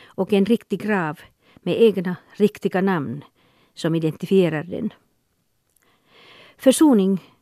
och 0.05 0.33
en 0.33 0.45
riktig 0.45 0.83
grav 0.83 1.21
med 1.63 1.83
egna 1.83 2.17
riktiga 2.33 2.81
namn 2.81 3.25
som 3.75 3.95
identifierar 3.95 4.63
den. 4.63 4.93
Försoning 6.57 7.35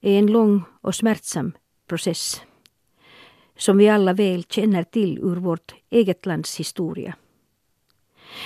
är 0.00 0.18
en 0.18 0.26
lång 0.26 0.62
och 0.80 0.94
smärtsam 0.94 1.52
process 1.86 2.42
som 3.56 3.78
vi 3.78 3.88
alla 3.88 4.12
väl 4.12 4.44
känner 4.44 4.82
till 4.82 5.18
ur 5.18 5.36
vårt 5.36 5.74
eget 5.90 6.26
lands 6.26 6.60
historia. 6.60 7.14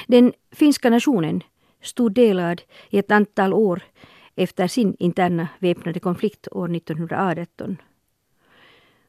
Den 0.06 0.32
finska 0.50 0.90
nationen 0.90 1.42
stod 1.82 2.12
delad 2.12 2.62
i 2.90 2.98
ett 2.98 3.10
antal 3.10 3.52
år 3.52 3.82
efter 4.36 4.66
sin 4.66 4.96
interna 4.98 5.48
väpnade 5.58 6.00
konflikt 6.00 6.48
år 6.50 6.76
1918. 6.76 7.76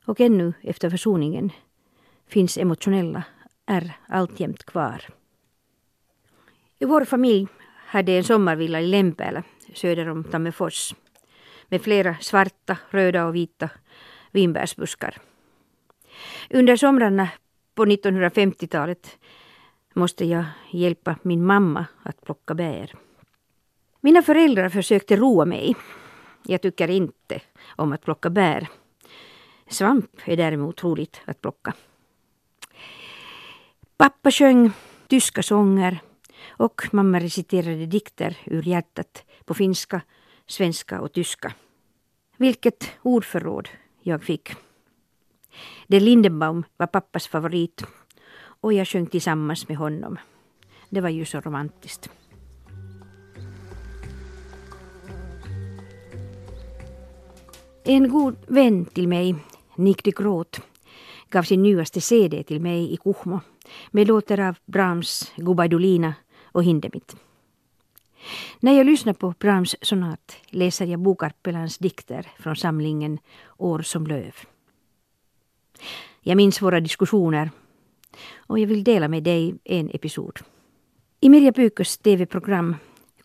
Och 0.06 0.22
ännu 0.22 0.54
efter 0.62 0.90
försoningen 0.90 1.52
finns 2.28 2.58
emotionella 2.58 3.24
är 3.66 3.98
alltjämt 4.08 4.64
kvar. 4.64 5.02
I 6.80 6.86
vår 6.86 7.06
familj 7.06 7.48
hade 7.88 8.12
en 8.12 8.24
sommarvilla 8.24 8.82
i 8.82 8.88
Lempälä 8.88 9.44
söder 9.74 10.10
om 10.10 10.24
Tammerfors 10.24 10.96
med 11.68 11.82
flera 11.82 12.16
svarta, 12.22 12.78
röda 12.90 13.26
och 13.26 13.36
vita 13.36 13.70
vinbärsbuskar. 14.32 15.18
Under 16.50 16.76
somrarna 16.76 17.30
på 17.76 17.86
1950-talet 17.86 19.18
måste 19.94 20.26
jag 20.26 20.46
hjälpa 20.72 21.16
min 21.22 21.46
mamma 21.46 21.86
att 22.04 22.22
plocka 22.22 22.54
bär. 22.54 22.94
Mina 24.06 24.22
föräldrar 24.22 24.70
försökte 24.70 25.16
roa 25.16 25.46
mig. 25.46 25.76
Jag 26.44 26.62
tycker 26.62 26.88
inte 26.88 27.42
om 27.76 27.94
att 27.94 28.02
plocka 28.02 28.30
bär. 28.30 28.68
Svamp 29.68 30.22
är 30.26 30.38
däremot 30.38 30.84
roligt 30.84 31.22
att 31.26 31.42
plocka. 31.42 31.74
Pappa 33.98 34.32
sjöng 34.32 34.72
tyska 35.08 35.44
sånger 35.44 36.00
och 36.48 36.82
mamma 36.92 37.20
reciterade 37.20 37.86
dikter 37.86 38.38
ur 38.46 38.64
hjärtat 38.64 39.24
på 39.46 39.54
finska, 39.54 40.02
svenska 40.48 41.02
och 41.02 41.14
tyska. 41.14 41.54
Vilket 42.38 42.92
ordförråd 43.02 43.70
jag 44.02 44.24
fick. 44.24 44.56
Det 45.88 46.00
Lindenbaum 46.00 46.64
var 46.78 46.88
pappas 46.88 47.28
favorit 47.28 47.84
och 48.62 48.74
jag 48.74 48.88
sjöng 48.88 49.08
tillsammans 49.08 49.68
med 49.68 49.78
honom. 49.78 50.18
Det 50.90 51.02
var 51.02 51.10
ju 51.10 51.26
så 51.26 51.40
romantiskt. 51.40 52.10
En 57.88 58.10
god 58.10 58.36
vän 58.48 58.86
till 58.86 59.08
mig, 59.08 59.36
Nick 59.76 60.04
de 60.04 60.12
Groot, 60.12 60.62
gav 61.30 61.44
sin 61.44 61.64
nyaste 61.64 62.02
CD 62.02 62.44
till 62.44 62.62
mig 62.62 62.94
i 62.94 62.98
Kuhmo 62.98 63.40
med 63.92 64.08
låtar 64.08 64.40
av 64.40 64.58
Brahms, 64.66 65.32
Gubaidulina 65.36 66.14
och 66.44 66.64
Hindemith. 66.64 67.16
När 68.60 68.74
jag 68.74 68.86
lyssnar 68.86 69.14
på 69.14 69.34
Brahms 69.40 69.76
sonat 69.82 70.38
läser 70.50 70.86
jag 70.86 71.00
Bokarpelans 71.00 71.78
dikter 71.78 72.28
från 72.40 72.56
samlingen 72.56 73.20
År 73.58 73.80
som 73.80 74.08
löv. 74.08 74.34
Jag 76.22 76.38
minns 76.38 76.62
våra 76.62 76.80
diskussioner 76.80 77.52
och 78.38 78.60
jag 78.60 78.68
vill 78.68 78.84
dela 78.84 79.08
med 79.08 79.24
dig 79.24 79.56
en 79.64 79.90
episod. 79.90 80.40
I 81.20 81.30
Mirja 81.30 81.52
Pykös 81.52 81.98
TV-program 81.98 82.76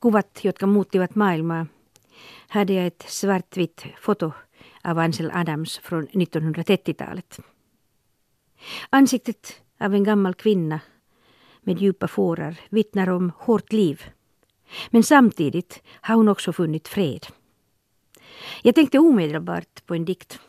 Kuvat, 0.00 0.44
jotka 0.44 0.66
muuttivat 0.66 1.14
maailmaa 1.14 1.66
hade 2.48 2.72
jag 2.72 2.86
ett 2.86 3.04
svartvitt 3.08 3.84
foto 4.00 4.32
av 4.82 4.98
Ansel 4.98 5.30
Adams 5.34 5.78
från 5.78 6.08
1930-talet. 6.08 7.40
Ansiktet 8.90 9.62
av 9.78 9.94
en 9.94 10.04
gammal 10.04 10.34
kvinna 10.34 10.80
med 11.60 11.78
djupa 11.78 12.08
fårar 12.08 12.60
vittnar 12.68 13.08
om 13.08 13.32
hårt 13.36 13.72
liv. 13.72 14.02
Men 14.90 15.02
samtidigt 15.02 15.82
har 16.00 16.14
hon 16.14 16.28
också 16.28 16.52
funnit 16.52 16.88
fred. 16.88 17.26
Jag 18.62 18.74
tänkte 18.74 18.98
omedelbart 18.98 19.86
på 19.86 19.94
en 19.94 20.04
dikt. 20.04 20.40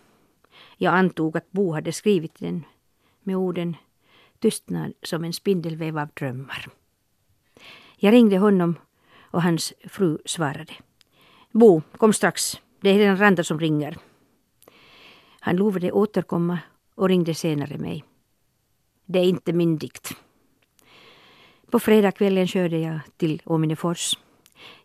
Jag 0.77 0.93
antog 0.93 1.37
att 1.37 1.51
Bo 1.51 1.73
hade 1.73 1.91
skrivit 1.91 2.39
den 2.39 2.63
med 3.23 3.35
orden 3.35 3.75
tystnad 4.39 4.93
som 5.03 5.23
en 5.23 5.33
spindelväv 5.33 5.97
av 5.97 6.07
drömmar. 6.07 6.67
Jag 7.97 8.11
ringde 8.13 8.37
honom 8.37 8.75
och 9.19 9.43
hans 9.43 9.73
fru 9.87 10.17
svarade. 10.25 10.73
Bo, 11.51 11.81
kom 11.97 12.13
strax. 12.13 12.61
Det 12.79 12.89
är 12.89 12.93
Helena 12.93 13.15
Randa 13.15 13.43
som 13.43 13.59
ringer. 13.59 13.97
Han 15.43 15.55
lovade 15.55 15.91
återkomma 15.91 16.59
och 16.95 17.09
ringde 17.09 17.33
senare 17.33 17.77
mig. 17.77 18.03
Det 19.05 19.19
är 19.19 19.23
inte 19.23 19.53
min 19.53 19.77
dikt. 19.77 20.15
På 21.71 21.79
fredagskvällen 21.79 22.47
körde 22.47 22.77
jag 22.77 22.99
till 23.17 23.41
Åminefors. 23.45 24.17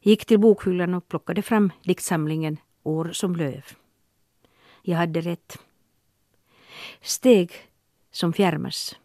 Gick 0.00 0.24
till 0.24 0.38
bokhyllan 0.38 0.94
och 0.94 1.08
plockade 1.08 1.42
fram 1.42 1.72
diktsamlingen 1.82 2.56
År 2.82 3.10
som 3.12 3.36
löv. 3.36 3.64
Jag 4.82 4.96
hade 4.96 5.20
rätt. 5.20 5.58
Steg 7.00 7.52
som 8.10 8.32
fjärmas. 8.32 8.96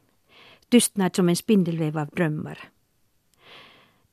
Tystnad 0.69 1.15
som 1.15 1.29
en 1.29 1.35
spindelväv 1.35 1.97
av 1.97 2.07
drömmar. 2.07 2.59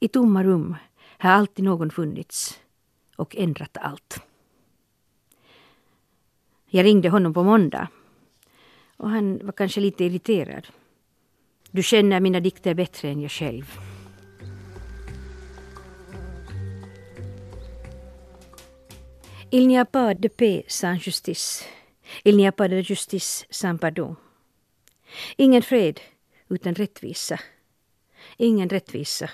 I 0.00 0.08
tomma 0.08 0.44
rum 0.44 0.76
har 1.18 1.30
alltid 1.30 1.64
någon 1.64 1.90
funnits 1.90 2.60
och 3.16 3.36
ändrat 3.36 3.76
allt. 3.76 4.27
Jag 6.70 6.84
ringde 6.84 7.08
honom 7.08 7.34
på 7.34 7.42
måndag 7.42 7.88
och 8.96 9.10
han 9.10 9.38
var 9.44 9.52
kanske 9.52 9.80
lite 9.80 10.04
irriterad. 10.04 10.66
Du 11.70 11.82
känner 11.82 12.20
mina 12.20 12.40
dikter 12.40 12.74
bättre 12.74 13.08
än 13.08 13.20
jag 13.20 13.30
själv. 13.30 13.78
Il 19.50 19.66
n'y 19.66 19.78
a 19.78 19.84
pas 19.84 20.14
de 20.18 20.28
paix 20.28 20.74
sans 20.76 21.06
justice. 21.06 21.64
Il 22.24 22.36
n'y 22.36 22.46
a 22.46 22.52
pas 22.52 22.68
de 22.68 22.82
justice 22.82 23.46
sans 23.50 23.80
pardon. 23.80 24.16
Ingen 25.36 25.62
fred 25.62 26.00
utan 26.48 26.74
rättvisa. 26.74 27.40
Ingen 28.36 28.68
rättvisa 28.68 29.30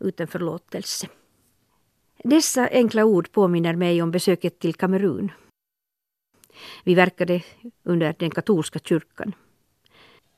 utan 0.00 0.26
förlåtelse. 0.26 1.08
Dessa 2.24 2.68
enkla 2.68 3.04
ord 3.04 3.32
påminner 3.32 3.76
mig 3.76 4.02
om 4.02 4.10
besöket 4.10 4.58
till 4.58 4.74
Kamerun. 4.74 5.32
Vi 6.84 6.94
verkade 6.94 7.42
under 7.82 8.14
den 8.18 8.30
katolska 8.30 8.78
kyrkan. 8.78 9.34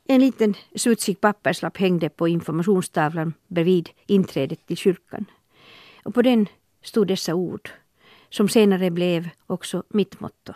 En 0.09 0.21
liten 0.21 0.55
smutsig 0.77 1.21
papperslapp 1.21 1.77
hängde 1.77 2.09
på 2.09 2.29
informationstavlan 2.29 3.35
bredvid 3.49 3.91
inträdet 4.07 4.67
till 4.67 4.77
kyrkan. 4.77 5.25
Och 6.05 6.15
på 6.15 6.23
den 6.23 6.47
stod 6.83 7.07
dessa 7.07 7.35
ord, 7.35 7.71
som 8.31 8.49
senare 8.49 8.91
blev 8.91 9.29
också 9.47 9.83
mitt 9.89 10.21
motto. 10.21 10.53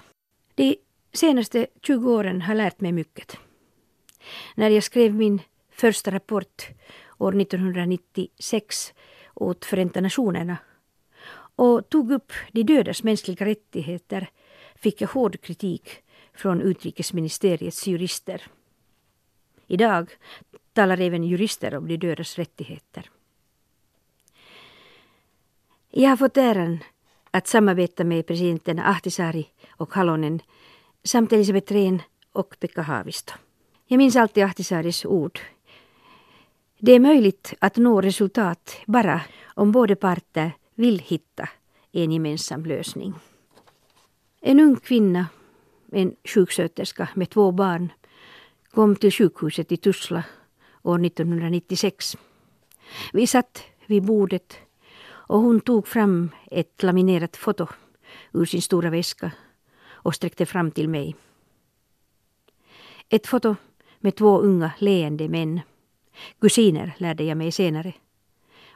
De 0.54 0.76
senaste 1.12 1.66
20 1.82 2.12
åren 2.12 2.42
har 2.42 2.54
lärt 2.54 2.80
mig 2.80 2.92
mycket. 2.92 3.36
När 4.54 4.70
jag 4.70 4.82
skrev 4.82 5.14
min 5.14 5.42
första 5.70 6.10
rapport 6.10 6.68
år 7.18 7.40
1996 7.40 8.92
åt 9.34 9.64
Förenta 9.64 10.00
Nationerna 10.00 10.56
och 11.56 11.88
tog 11.88 12.12
upp 12.12 12.32
de 12.52 12.62
dödas 12.62 13.02
mänskliga 13.02 13.46
rättigheter 13.46 14.30
fick 14.80 15.00
jag 15.00 15.08
hård 15.08 15.40
kritik 15.40 16.02
från 16.34 16.60
utrikesministeriets 16.60 17.86
jurister. 17.86 18.42
Idag 19.66 20.10
talar 20.72 21.00
även 21.00 21.24
jurister 21.24 21.74
om 21.74 21.88
de 21.88 21.96
dödas 21.96 22.38
rättigheter. 22.38 23.10
Jag 25.90 26.08
har 26.08 26.16
fått 26.16 26.36
äran 26.36 26.78
att 27.30 27.46
samarbeta 27.46 28.04
med 28.04 28.26
presidenterna 28.26 28.84
Ahtisaari 28.84 29.48
och 29.70 29.94
Halonen 29.94 30.40
samt 31.04 31.32
Elisabeth 31.32 31.72
Rehn 31.72 32.02
och 32.32 32.56
Pekka 32.60 32.82
Haavisto. 32.82 33.32
Jag 33.86 33.98
minns 33.98 34.16
alltid 34.16 34.44
Ahtisaaris 34.44 35.04
ord. 35.04 35.40
Det 36.78 36.92
är 36.92 37.00
möjligt 37.00 37.54
att 37.58 37.76
nå 37.76 38.00
resultat 38.00 38.76
bara 38.86 39.20
om 39.54 39.72
båda 39.72 39.96
parter 39.96 40.52
vill 40.74 40.98
hitta 40.98 41.48
en 41.92 42.12
gemensam 42.12 42.64
lösning. 42.64 43.14
En 44.42 44.60
ung 44.60 44.76
kvinna, 44.76 45.26
en 45.92 46.16
sjuksköterska 46.24 47.08
med 47.14 47.30
två 47.30 47.52
barn, 47.52 47.92
kom 48.70 48.96
till 48.96 49.12
sjukhuset 49.12 49.72
i 49.72 49.76
Tuzla 49.76 50.24
år 50.82 51.04
1996. 51.06 52.16
Vi 53.12 53.26
satt 53.26 53.62
vid 53.86 54.02
bordet 54.02 54.56
och 55.08 55.40
hon 55.40 55.60
tog 55.60 55.86
fram 55.86 56.30
ett 56.50 56.82
laminerat 56.82 57.36
foto 57.36 57.66
ur 58.32 58.44
sin 58.44 58.62
stora 58.62 58.90
väska 58.90 59.32
och 59.88 60.14
sträckte 60.14 60.46
fram 60.46 60.70
till 60.70 60.88
mig. 60.88 61.16
Ett 63.08 63.26
foto 63.26 63.56
med 63.98 64.16
två 64.16 64.38
unga 64.38 64.72
leende 64.78 65.28
män. 65.28 65.60
Kusiner 66.40 66.94
lärde 66.98 67.24
jag 67.24 67.38
mig 67.38 67.52
senare. 67.52 67.94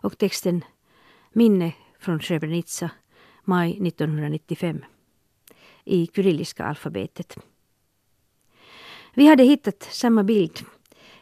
Och 0.03 0.19
texten 0.19 0.65
Minne 1.33 1.73
från 1.99 2.21
Srebrenica, 2.21 2.91
maj 3.45 3.71
1995 3.89 4.85
i 5.85 6.07
kyrilliska 6.15 6.65
alfabetet. 6.65 7.39
Vi 9.15 9.27
hade 9.27 9.43
hittat 9.43 9.83
samma 9.83 10.25
bild 10.25 10.59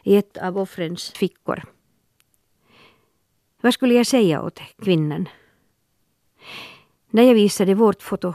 i 0.03 0.15
ett 0.15 0.37
av 0.37 0.57
offrens 0.57 1.11
fickor. 1.11 1.63
Vad 3.61 3.73
skulle 3.73 3.93
jag 3.93 4.07
säga 4.07 4.41
åt 4.41 4.59
kvinnan? 4.83 5.29
När 7.09 7.23
jag 7.23 7.33
visade 7.33 7.73
vårt 7.73 8.01
foto 8.01 8.33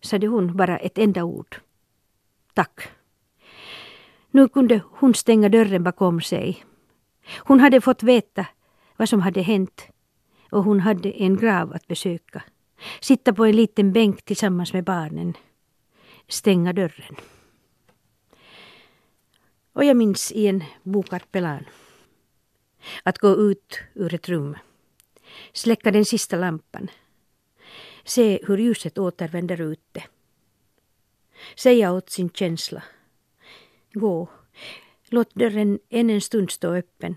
sade 0.00 0.26
hon 0.26 0.56
bara 0.56 0.78
ett 0.78 0.98
enda 0.98 1.24
ord. 1.24 1.60
Tack. 2.54 2.88
Nu 4.30 4.48
kunde 4.48 4.80
hon 4.90 5.14
stänga 5.14 5.48
dörren 5.48 5.82
bakom 5.82 6.20
sig. 6.20 6.64
Hon 7.38 7.60
hade 7.60 7.80
fått 7.80 8.02
veta 8.02 8.46
vad 8.96 9.08
som 9.08 9.20
hade 9.20 9.42
hänt 9.42 9.88
och 10.50 10.64
hon 10.64 10.80
hade 10.80 11.10
en 11.10 11.36
grav 11.36 11.72
att 11.72 11.86
besöka. 11.86 12.42
Sitta 13.00 13.32
på 13.32 13.44
en 13.44 13.56
liten 13.56 13.92
bänk 13.92 14.22
tillsammans 14.22 14.72
med 14.72 14.84
barnen. 14.84 15.34
Stänga 16.28 16.72
dörren. 16.72 17.16
Och 19.72 19.84
jag 19.84 19.96
minns 19.96 20.32
i 20.32 20.46
en 20.46 20.64
bokarpelan 20.82 21.64
att 23.02 23.18
gå 23.18 23.36
ut 23.36 23.80
ur 23.94 24.14
ett 24.14 24.28
rum, 24.28 24.56
släcka 25.52 25.90
den 25.90 26.04
sista 26.04 26.36
lampan, 26.36 26.88
se 28.04 28.40
hur 28.46 28.58
ljuset 28.58 28.98
återvänder 28.98 29.60
ute. 29.60 30.04
Säga 31.56 31.92
åt 31.92 32.10
sin 32.10 32.30
känsla. 32.30 32.82
Gå. 33.92 34.28
Låt 35.08 35.34
dörren 35.34 35.78
än 35.90 36.10
en 36.10 36.20
stund 36.20 36.50
stå 36.50 36.74
öppen. 36.74 37.16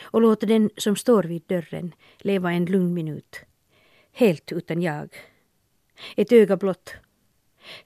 Och 0.00 0.22
låt 0.22 0.40
den 0.40 0.70
som 0.76 0.96
står 0.96 1.22
vid 1.22 1.42
dörren 1.46 1.94
leva 2.18 2.52
en 2.52 2.64
lugn 2.64 2.94
minut. 2.94 3.40
Helt 4.16 4.52
utan 4.52 4.82
jag. 4.82 5.08
Ett 6.16 6.32
öga 6.32 6.56
blott. 6.56 6.94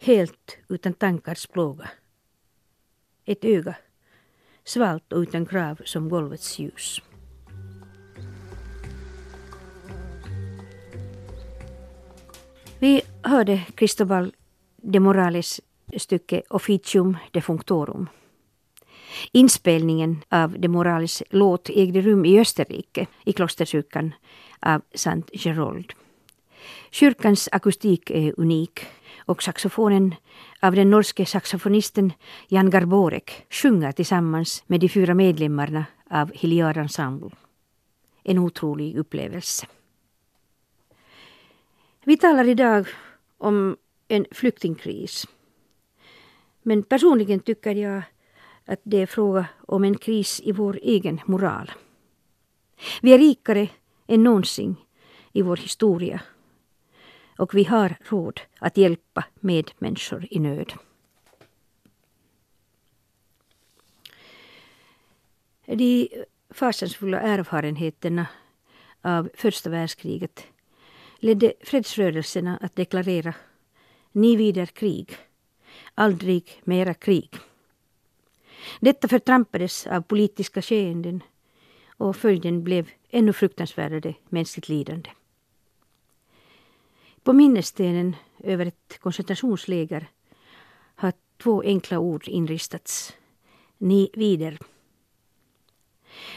Helt 0.01 0.59
utan 0.69 0.93
tankars 0.93 1.47
plåga. 1.47 1.91
Ett 3.25 3.45
öga. 3.45 3.77
Svalt 4.65 5.13
och 5.13 5.19
utan 5.19 5.47
krav 5.47 5.81
som 5.85 6.09
golvets 6.09 6.59
ljus. 6.59 7.03
Vi 12.79 13.03
hörde 13.23 13.67
Cristobal 13.75 14.35
de 14.77 15.01
Morales 15.01 15.61
stycke 15.97 16.43
Officium 16.49 17.17
defunctorum. 17.31 18.09
Inspelningen 19.33 20.25
av 20.29 20.61
de 20.61 20.69
Morales 20.69 21.23
låt 21.31 21.71
ägde 21.71 22.01
rum 22.01 22.25
i 22.25 22.41
Österrike, 22.41 23.07
i 23.25 23.33
klosterkyrkan 23.33 24.15
av 24.61 24.83
Sant 24.95 25.31
Gerold. 25.33 25.93
Kyrkans 26.91 27.49
akustik 27.53 28.11
är 28.11 28.35
unik 28.37 28.87
och 29.19 29.43
saxofonen 29.43 30.15
av 30.61 30.75
den 30.75 30.91
norske 30.91 31.27
saxofonisten 31.27 32.13
Jan 32.49 32.71
Garborek 32.71 33.47
sjunger 33.51 33.93
tillsammans 33.93 34.65
med 34.67 34.81
de 34.81 34.89
fyra 34.89 35.15
medlemmarna 35.15 35.85
av 36.11 36.33
Hilliard 36.35 36.77
Ensemble. 36.77 37.31
En 38.23 38.39
otrolig 38.39 38.97
upplevelse. 38.97 39.67
Vi 42.05 42.17
talar 42.17 42.49
idag 42.49 42.87
om 43.39 43.77
en 44.09 44.27
flyktingkris. 44.31 45.27
Men 46.63 46.83
personligen 46.83 47.41
tycker 47.41 47.75
jag 47.75 48.03
att 48.67 48.81
det 48.83 49.03
är 49.03 49.07
fråga 49.07 49.47
om 49.67 49.85
en 49.85 49.99
kris 49.99 50.41
i 50.45 50.53
vår 50.53 50.79
egen 50.83 51.21
moral. 51.27 51.73
Vi 53.03 53.13
är 53.13 53.19
rikare 53.19 53.69
än 54.07 54.23
någonsin 54.23 54.77
i 55.33 55.43
vår 55.43 55.57
historia 55.57 56.21
och 57.39 57.55
vi 57.55 57.65
har 57.65 57.97
råd 58.01 58.41
att 58.59 58.77
hjälpa 58.77 59.25
medmänniskor 59.41 60.27
i 60.31 60.39
nöd. 60.39 60.73
De 65.67 66.09
fasansfulla 66.51 67.21
erfarenheterna 67.21 68.27
av 69.03 69.31
första 69.35 69.71
världskriget 69.71 70.47
ledde 71.19 71.53
fredsrörelserna 71.61 72.57
att 72.63 72.77
deklarera 72.77 73.35
ni 74.13 74.37
vider 74.37 74.67
krig, 74.67 75.17
aldrig 75.95 76.61
mera 76.65 76.95
krig. 76.95 77.31
Detta 78.81 79.09
förtrampades 79.09 79.87
av 79.87 80.03
politiska 80.03 80.63
skeenden 80.63 81.23
och 81.97 82.17
följden 82.17 82.65
blev 82.65 82.91
ännu 83.11 83.33
fruktansvärdare 83.33 84.15
mänskligt 84.29 84.69
lidande. 84.69 85.11
På 87.23 87.33
minnesstenen 87.33 88.17
över 88.39 88.67
ett 88.67 88.99
koncentrationsläger 89.01 90.11
har 90.95 91.13
två 91.43 91.63
enkla 91.63 91.99
ord 91.99 92.29
inristats. 92.29 93.17
Ni 93.79 94.11
vider. 94.13 94.59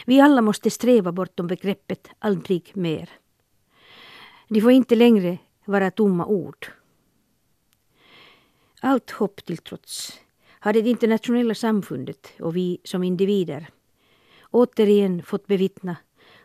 Vi 0.05 0.21
alla 0.21 0.41
måste 0.41 0.69
sträva 0.69 1.11
bortom 1.11 1.47
begreppet 1.47 2.09
aldrig 2.19 2.71
mer. 2.73 3.09
De 4.47 4.61
får 4.61 4.71
inte 4.71 4.95
längre 4.95 5.37
vara 5.65 5.91
tomma 5.91 6.25
ord. 6.25 6.67
Allt 8.81 9.11
hopp 9.11 9.45
till 9.45 9.57
trots 9.57 10.19
har 10.49 10.73
det 10.73 10.79
internationella 10.79 11.55
samfundet 11.55 12.27
och 12.39 12.55
vi 12.55 12.77
som 12.83 13.03
individer 13.03 13.69
återigen 14.51 15.23
fått 15.23 15.47
bevittna 15.47 15.95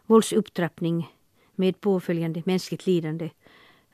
våldsupptrappning 0.06 1.08
med 1.54 1.80
påföljande 1.80 2.42
mänskligt 2.46 2.86
lidande 2.86 3.30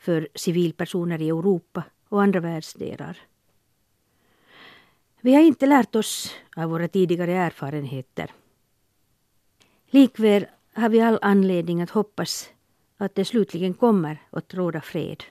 för 0.02 0.28
civilpersoner 0.34 1.22
i 1.22 1.28
Europa 1.28 1.84
och 2.08 2.22
andra 2.22 2.40
världsdelar. 2.40 3.18
Vi 5.20 5.34
har 5.34 5.42
inte 5.42 5.66
lärt 5.66 5.94
oss 5.94 6.34
av 6.56 6.70
våra 6.70 6.88
tidigare 6.88 7.32
erfarenheter. 7.32 8.30
Likväl 9.90 10.46
har 10.74 10.88
vi 10.88 11.00
all 11.00 11.18
anledning 11.22 11.82
att 11.82 11.90
hoppas 11.90 12.50
att 12.96 13.14
det 13.14 13.24
slutligen 13.24 13.74
kommer 13.74 14.22
att 14.30 14.54
råda 14.54 14.80
fred. 14.80 15.24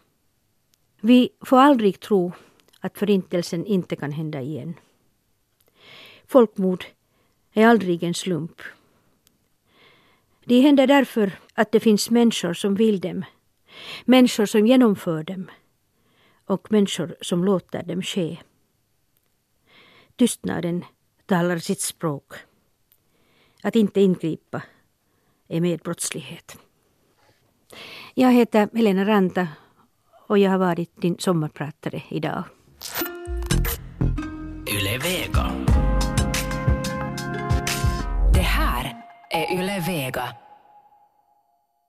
Vi 1.02 1.30
får 1.42 1.58
aldrig 1.58 2.00
tro 2.00 2.32
att 2.80 2.98
förintelsen 2.98 3.66
inte 3.66 3.96
kan 3.96 4.12
hända 4.12 4.42
igen. 4.42 4.74
Folkmord 6.28 6.86
är 7.54 7.68
aldrig 7.68 8.04
en 8.04 8.14
slump. 8.14 8.62
De 10.46 10.62
händer 10.62 10.88
därför 10.88 11.32
att 11.54 11.72
det 11.72 11.80
finns 11.80 12.10
människor 12.10 12.54
som 12.54 12.76
vill 12.76 13.00
dem, 13.00 13.26
människor 14.06 14.46
som 14.46 14.68
genomför 14.68 15.24
dem 15.24 15.52
och 16.46 16.72
människor 16.72 17.16
som 17.22 17.44
låter 17.44 17.84
dem 17.84 18.02
ske. 18.02 18.38
Tystnaden 20.16 20.86
talar 21.26 21.58
sitt 21.58 21.82
språk. 21.82 22.34
Att 23.64 23.76
inte 23.76 24.02
ingripa 24.02 24.62
är 25.48 25.62
medbrottslighet. 25.62 26.58
Jag 28.14 28.32
heter 28.32 28.70
Helena 28.74 29.06
Ranta 29.06 29.48
och 30.28 30.38
jag 30.38 30.52
har 30.52 30.58
varit 30.58 31.02
din 31.02 31.18
sommarpratare 31.20 32.04
idag. 32.10 32.44
Yle 34.68 34.98
Vega. 34.98 35.52
Det 38.34 38.42
här 38.42 39.04
är 39.30 39.60
Yle 39.60 39.80
Vega. 39.88 40.36